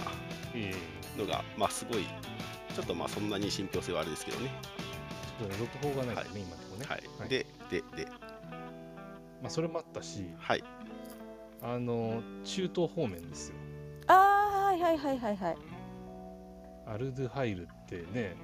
[1.17, 2.05] のが、まあすごい
[2.75, 4.51] ちょっとまあそんなに信憑性はあれですけどね。
[5.39, 6.85] ちょっとね続報がないですね、はい、今のところね。
[6.87, 7.01] はい。
[7.19, 8.05] はい、ででで、
[9.41, 10.63] まあそれもあったし、はい。
[11.63, 13.55] あの中東方面ですよ。
[14.07, 15.57] ああはいはいはいはいはい。
[16.85, 18.35] アルドゥハイルってね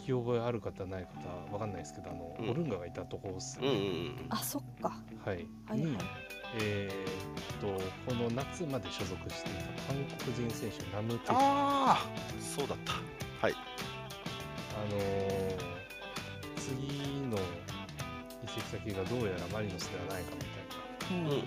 [0.00, 4.96] き覚えある方ない方わかんないですけどあの、うん、オルンガがいたところですね、うんうんうん、あそっか。
[5.24, 5.96] はい、はい、に、
[6.60, 9.60] えー、っとこの夏まで所属していた
[9.92, 12.06] 韓国人選手ナムテああ
[12.40, 12.92] そうだった。
[13.46, 13.54] はい。
[13.54, 15.56] あのー、
[16.56, 17.36] 次の
[18.44, 21.38] 移籍先がどうやらマリノスではないかみたいなの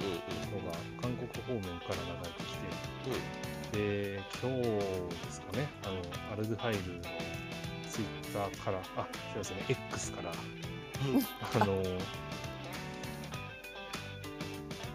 [0.72, 2.68] が韓国方面から流れてきて、
[3.10, 7.02] うん、で今日ですかねあのアルドゥハイルの
[7.90, 10.34] ツイッターから、あ、すいませんね、X から、あ
[11.60, 12.00] の、なんてい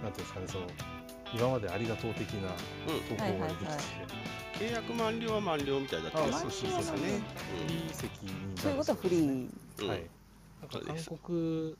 [0.02, 0.66] うんですかね、その、
[1.32, 2.48] 今までありがとう的な
[3.08, 3.70] 投稿が出てき
[4.58, 6.50] て、契約満了は満了みたいだったんですね。
[6.50, 6.66] フ
[7.68, 9.48] リー席になるそういうことはフリー。
[9.86, 10.10] はい。
[10.60, 11.76] なんか韓国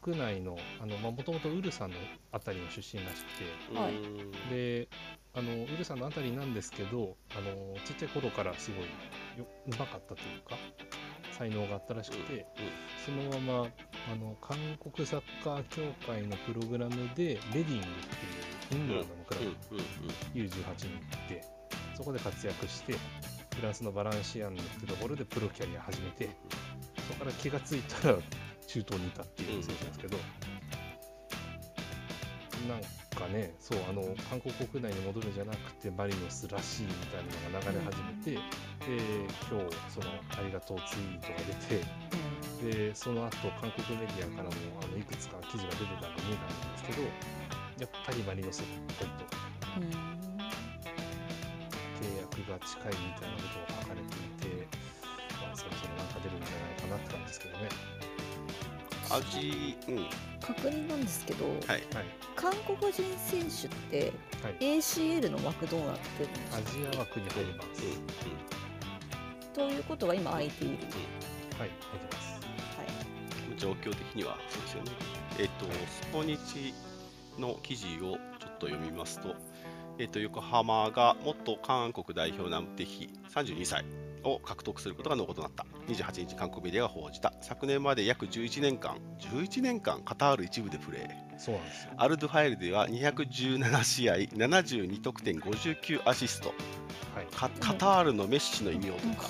[0.00, 0.58] 国内の
[1.00, 1.96] もともとウルサンの
[2.32, 3.30] あたりの出身らしく
[3.74, 3.92] て、はい、
[4.50, 4.88] で
[5.34, 8.80] あのウルサンのあたりなんですけどあのちっちゃい頃からすごい
[9.38, 10.56] ようまかったというか
[11.32, 12.46] 才能があったらしくて、
[13.04, 13.68] そのまま
[14.12, 19.46] あの韓国サッカー協会のプログラムでレディングっていうイングランドのクラブ
[20.34, 21.42] U18 に行って
[21.94, 22.92] そこで活躍して
[23.56, 26.28] フランスのバランシアンヌってところでプロキャリア始めて
[27.08, 28.14] そこから気が付いたら
[28.66, 30.16] 中東にいたっていう選手なんですけど、
[32.68, 32.86] なんか
[33.28, 38.40] ねそうあの韓国国内に戻るんじゃなくてマリノスらしいみたいなのが流れ始めて、で
[39.50, 41.34] 今日そのありがとうツイートが
[42.62, 44.50] 出て、でその後韓国メディアからも
[44.82, 48.64] あのいくつか記事が出てたのを見たんですけどやっぱりマリノスっ
[48.98, 49.24] ぽいと。
[49.80, 49.90] うん。
[52.02, 54.66] 契約が近いみたいなことを書かれていて、
[55.40, 58.01] まあ、そろそろなんか出るんじゃないかなって感じですけどね。
[59.16, 60.06] 味、うん、
[60.40, 61.56] 確認なんですけど、はい。
[61.68, 61.82] はい、
[62.34, 67.82] 韓国人選手ってはい ACL の枠どうなってるんですアかジア枠に入ります。
[69.54, 70.76] ということは今空いている。
[71.58, 72.40] はい、入ってます。
[72.78, 72.84] は
[73.54, 73.58] い。
[73.58, 74.90] 状況的にはそうですよね。
[75.38, 76.74] えっ、と、スポニチ
[77.38, 78.14] の記事をちょ
[78.48, 79.34] っと読みますと、
[79.98, 83.84] えっ、と、横浜が元韓国代表南テヒ32歳
[84.24, 85.66] を獲得することが濃厚となった。
[85.88, 87.32] 28日、韓国メディアが報じた。
[87.40, 91.38] 昨年まで約11年間、11年間、カタール一部でプレー。
[91.38, 91.92] そうなんですよ。
[91.96, 96.48] アルドファイルでは217試合、72得点、59アシスト。
[97.14, 99.28] はい、カカタールのメッシの異名とか。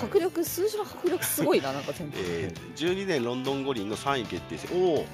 [0.00, 2.18] 迫力、数字の迫力すごいな、なんか全部。
[2.18, 5.06] えー、12年ロンドン五輪の3位決定戦、おお、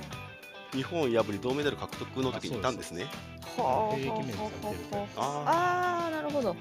[0.72, 3.06] 日本破り銅メダル獲得の時にいたんですね。
[3.56, 3.94] は
[5.16, 6.56] あああー、なるほど。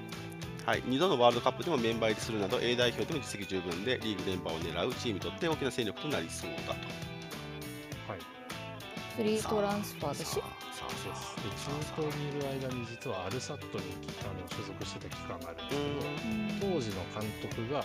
[0.64, 6.70] はい、2度のワールドカップでもメンバー入りするなど A 代表でも実績十分でリーグ連覇を狙うチームにとって大きな戦力となりそうだと。
[8.06, 8.20] はい、
[9.16, 10.40] フリートランスファーだしさ。
[10.42, 11.66] あそうさです。
[11.96, 13.84] で、中東にいる間に実はアルサットに
[14.22, 17.84] あの所属してた期間があるんあですけど、う当時の監督が、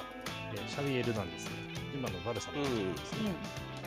[0.54, 1.52] えーシャビエルなんですね。
[1.94, 3.34] 今のバルサの監督ですね。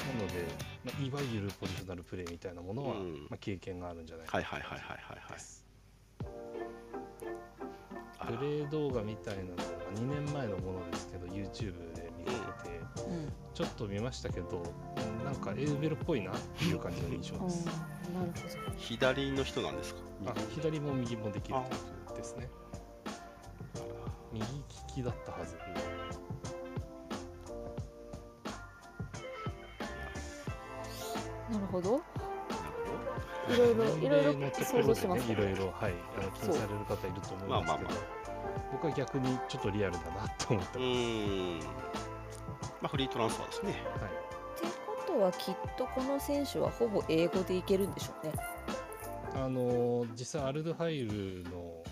[0.01, 0.47] なので、
[0.85, 5.19] まあ、いわゆるポジショナルプレーみたいなものは、うんまあ、経験があるんじゃないん、かはいはいはいはいはいはい。
[5.29, 5.39] あら
[8.37, 9.63] プレー動画みたいなのが
[9.97, 13.15] 2年前のものですけど YouTube で見かけて、うん。
[13.15, 13.33] うん。
[13.55, 14.63] ちょっと見ましたけど
[15.21, 17.49] うんなんかエウベルっぽいなっていう感じの印象うん。
[17.49, 18.31] です、なる
[18.71, 20.01] ほ左の人なんですか？
[20.27, 21.71] あ左も右もできるタイ
[22.09, 22.49] プですね。
[24.33, 24.63] 右利
[24.95, 25.57] きだったはず。
[31.51, 31.53] ど。
[31.53, 32.01] なるほど。
[33.49, 35.33] いろいろ、いろいろ想像しますね。
[35.33, 38.20] いろいろはいあの気にされる方いると思いますけど、まあまあま
[38.73, 41.67] 僕は逆にちょっとリアルだなと思ってうます。
[42.83, 43.73] まあフリートランスファーですね。
[43.73, 44.67] はいって
[45.07, 48.33] ことはきっとこの選手はほぼ英語でいけるんでしょうね。
[49.35, 51.83] あの実際アルドハイルの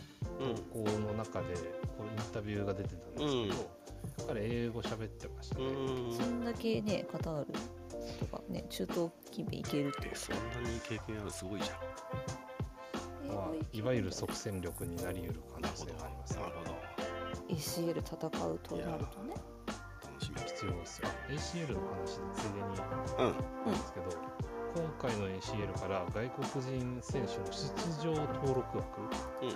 [0.41, 0.55] うん。
[0.85, 1.55] 投稿の中で
[1.97, 3.63] こうインタビューが出てたんですけ
[4.25, 5.69] ど、彼英語喋ってましたうね、
[6.17, 6.41] そん。
[6.41, 7.47] んだけね、カタール
[8.21, 11.77] とかね、中東近辺いけるってえ、そんなに経験あるすごいじゃん。
[13.29, 15.87] 英まあ語い、わゆる即戦力になり得る可能性。
[15.87, 16.79] がありますねなるほど。
[17.55, 19.35] ACL 戦うとなるとね。
[20.05, 20.41] 楽しみ。
[20.43, 22.75] 必要ですよ ACL の話でついでにうん。
[22.75, 24.07] なんですけど、
[24.75, 27.73] 今回の ACL から外国人選手の出
[28.03, 29.01] 場登録枠
[29.43, 29.49] うん。
[29.49, 29.55] うん。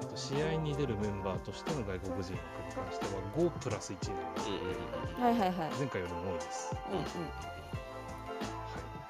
[0.00, 2.34] あと試合に出るメンバーとしての外国人枠に
[2.74, 5.70] 関しては5プラス1になります、うんうんうんはいはいはい。
[5.78, 7.02] 前回よりも多いです、うんうん。
[7.02, 7.08] は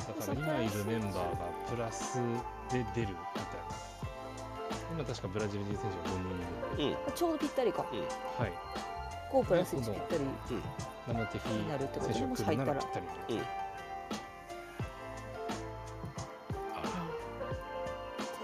[0.00, 1.20] い、だから今いるメンバーが
[1.70, 2.18] プラス
[2.70, 3.14] で出るみたいな
[4.94, 6.18] 今確かブラジル人選手が5
[6.76, 7.12] 人いるうん。
[7.14, 7.82] ちょうどぴったりか。
[7.82, 8.52] はい
[9.32, 10.20] 5プラス1ぴったり。
[11.08, 13.40] 生的になるってこと選手が来るならぴったりとうん。
[13.40, 13.42] あ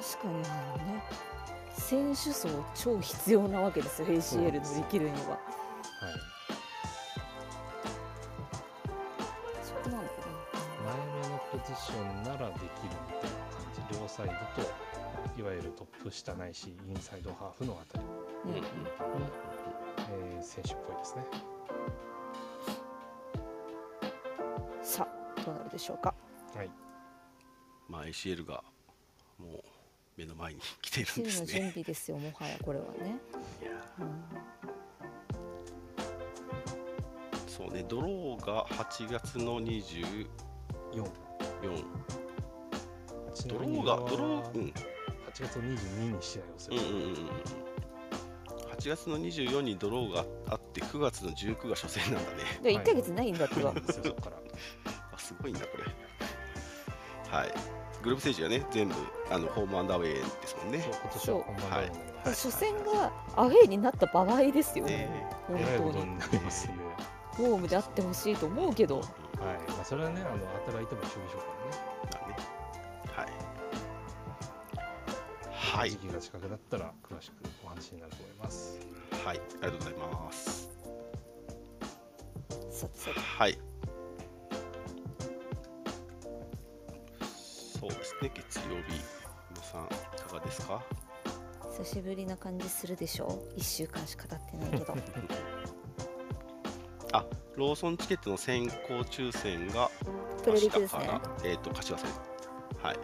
[0.03, 1.03] 確かにあのね、
[1.73, 5.29] 選手層超必要なわけですよ、ACL 乗り切るには。
[5.31, 5.39] はい
[9.63, 10.09] そこなんだね。
[10.85, 12.69] 前目のポジションならできる
[13.07, 14.90] みたいな感じ両サイドと
[15.41, 18.05] いわゆるトップ下ないしインサイドハーフのあたり
[18.45, 18.63] うんうんの、
[20.37, 21.25] えー選手っぽいですね
[24.83, 26.15] さあ、どうなるでしょうか。
[26.55, 26.71] はい
[27.89, 28.63] まあ ACL が
[29.39, 29.63] もう
[30.17, 31.71] 目の前に来ているんですの準ね。
[31.71, 33.19] 備ですよ、もはやこれはね。
[33.63, 34.25] いやうん
[37.49, 40.29] そうね、ドローが8月の24。
[41.63, 41.85] 4
[43.35, 44.73] ちドローが、ドロー、うん、
[45.41, 47.15] 8月の22に試合をする、うんうんうんうん。
[48.79, 52.37] 8月の24にドローがあって、9月の19が初戦なんだね。
[52.63, 53.73] で、はい1ヶ月ないんだってば。
[53.73, 53.83] ない。
[53.83, 54.37] から。
[55.15, 55.85] あ、すごいんだ、これ。
[57.39, 57.55] はい。
[58.03, 58.95] グループステージがね、全部
[59.31, 60.81] あのホームアンダーウェイですもんね。
[60.83, 60.93] そう。
[60.93, 61.91] 今年は本番だよう。
[61.91, 62.75] になります、はい。
[62.75, 65.33] 初戦がアウェーになった場合ですよ、ね。
[65.47, 66.85] 本えらいこ当にとになりますんで、
[67.31, 69.07] ホームであってほしいと思うけど、はい。
[69.73, 72.50] まあ、それはねあの当たる相手も一緒でしょうからね
[75.77, 75.97] はい時。
[75.99, 78.79] 期が近くなったら詳しくお話になると思います
[79.25, 79.41] はい。
[79.63, 80.71] ありがとうございます。
[83.39, 83.59] はい。
[87.81, 89.01] そうですね、月曜日。
[89.51, 89.89] 皆さん、い
[90.29, 90.83] かがですか？
[91.79, 93.27] 久しぶりな感じするでしょ？
[93.27, 94.95] う1週間しか経ってないけど
[97.57, 99.91] ローソンチケットの先行抽選が
[100.43, 101.11] プレリクですね
[101.45, 102.09] えっ、と柏戦
[102.83, 102.97] はい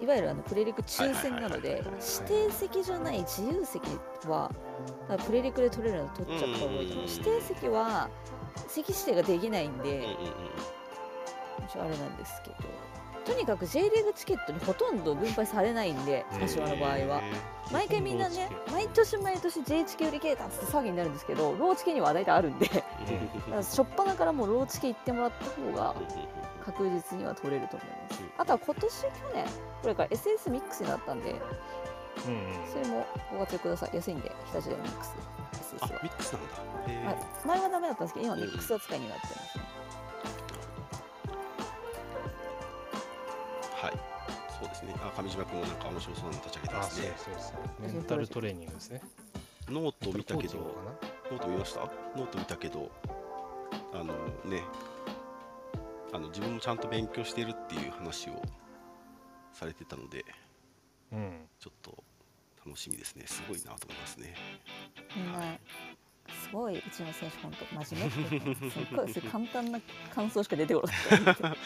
[0.00, 3.82] いわゆるあのプレリク抽選なので指定席じゃない自由席
[4.26, 4.50] は
[5.08, 7.04] あプレリクで取れるの取っちゃった方がいいと思う。
[7.04, 7.10] うん。
[7.10, 8.08] 指定席は
[8.68, 10.16] 席指定ができないんで、
[11.68, 12.56] 一応あれなんですけど。
[13.24, 16.96] とにかく J リーグチケットにほとんど分配されないんで柏の場合は。
[16.96, 17.22] へ
[17.70, 22.66] 毎回みんなね毎年毎年 J チケ売り切れたって騒ぎになるんですけどローチケには大体あるんで。
[22.66, 25.94] だかーら初っ端からもうローチケ行ってもらった方が
[26.64, 28.22] 確実には取れると思います。
[28.22, 28.30] うん。
[28.38, 29.44] あとは今年去年
[29.82, 31.30] これから SS ミックスになったんで
[32.26, 32.72] うんうん。
[32.72, 33.90] それもご活用ください。
[33.96, 35.14] 安いんで日立でミックス。
[35.74, 37.08] SS あは、ミックスなんだ。
[37.10, 39.64] はい、前はダメだったんですけど今うんミックス扱いになってますね。
[43.82, 43.92] はい。
[44.58, 44.94] そうですね。
[45.00, 47.52] あ上島君もなんか面白そうなの立ち上げてあそうますねそうそ
[47.88, 47.92] う。
[47.92, 49.00] メンタルトレーニングですね。
[49.68, 50.58] ノート見たけど。
[51.30, 51.80] ノート見ました？
[51.80, 52.90] ノート見たけど。
[53.92, 54.04] あの
[54.44, 54.62] ね
[56.12, 58.42] あの自分もちゃんと勉強してるっていう話を
[59.52, 60.24] されてたので
[61.12, 61.48] うん。
[61.58, 62.02] ちょっと
[62.64, 63.24] 楽しみですね。
[63.26, 64.34] すごいなと思いますね。
[65.16, 65.58] みんな
[66.28, 69.80] すごいうちの選手本当真面目ってすっごいすごい簡単な
[70.14, 71.56] 感想しか出てこなかったま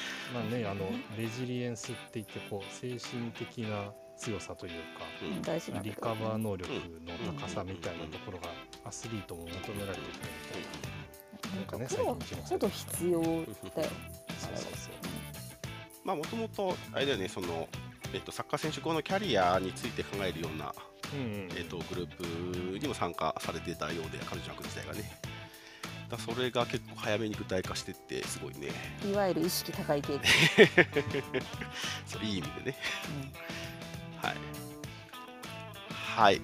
[0.41, 0.87] あねあの
[1.19, 4.79] レジリエンスって言ってこう精神的な強さというか
[5.23, 5.43] うん。
[5.43, 8.49] 大事なリカバー能力の高さみたいなところが
[8.85, 10.13] アスリートも求められてくる
[10.47, 11.05] みたいな。
[11.57, 13.91] なんかねプロ最近一番ほど必要だよ
[14.45, 14.95] そうそうそう。
[16.05, 17.69] まあもともとあれだよねその
[18.15, 20.73] えっと、サッカー選手後のキャリアについて考えるような、
[21.13, 21.49] うんうん。
[21.57, 25.11] えっと、グループにも参加されてたようで彼女の自体がね。
[26.09, 28.69] だそれが結構早めに具体化してってすごいね。
[29.11, 30.29] いわゆる意識高い系統、
[32.07, 32.77] そういい意味でね。
[33.09, 34.29] うん。
[34.29, 34.37] はい。
[35.91, 36.41] はい。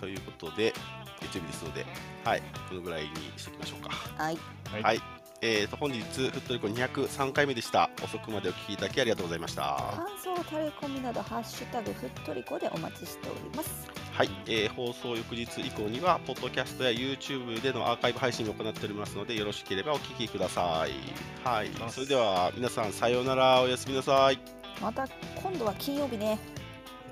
[0.00, 0.74] ということで、
[1.20, 1.86] 月曜日ですので、
[2.24, 3.90] はい、このぐらいにしておきましょうか。
[3.90, 4.38] はい。
[4.72, 4.82] はい。
[4.82, 5.15] はい。
[5.48, 7.88] えーと、本日、フットリコ203回目でした。
[8.02, 9.62] 遅くまでお聞きいただきありがとうございました。
[9.94, 21.48] 感想タレコミなどハッシュタグふっとりこでお待ちしておりますはい、えー放送翌日以降には、ポッドキャストや YouTube でのアーカイブ配信を行っておりますので、よろしければお聞きください。
[21.48, 21.70] はい。
[21.90, 24.40] それでは、皆さん、さようなら、おやすみなさい。
[24.82, 26.38] また今度は金曜日ね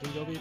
[0.03, 0.41] 金曜日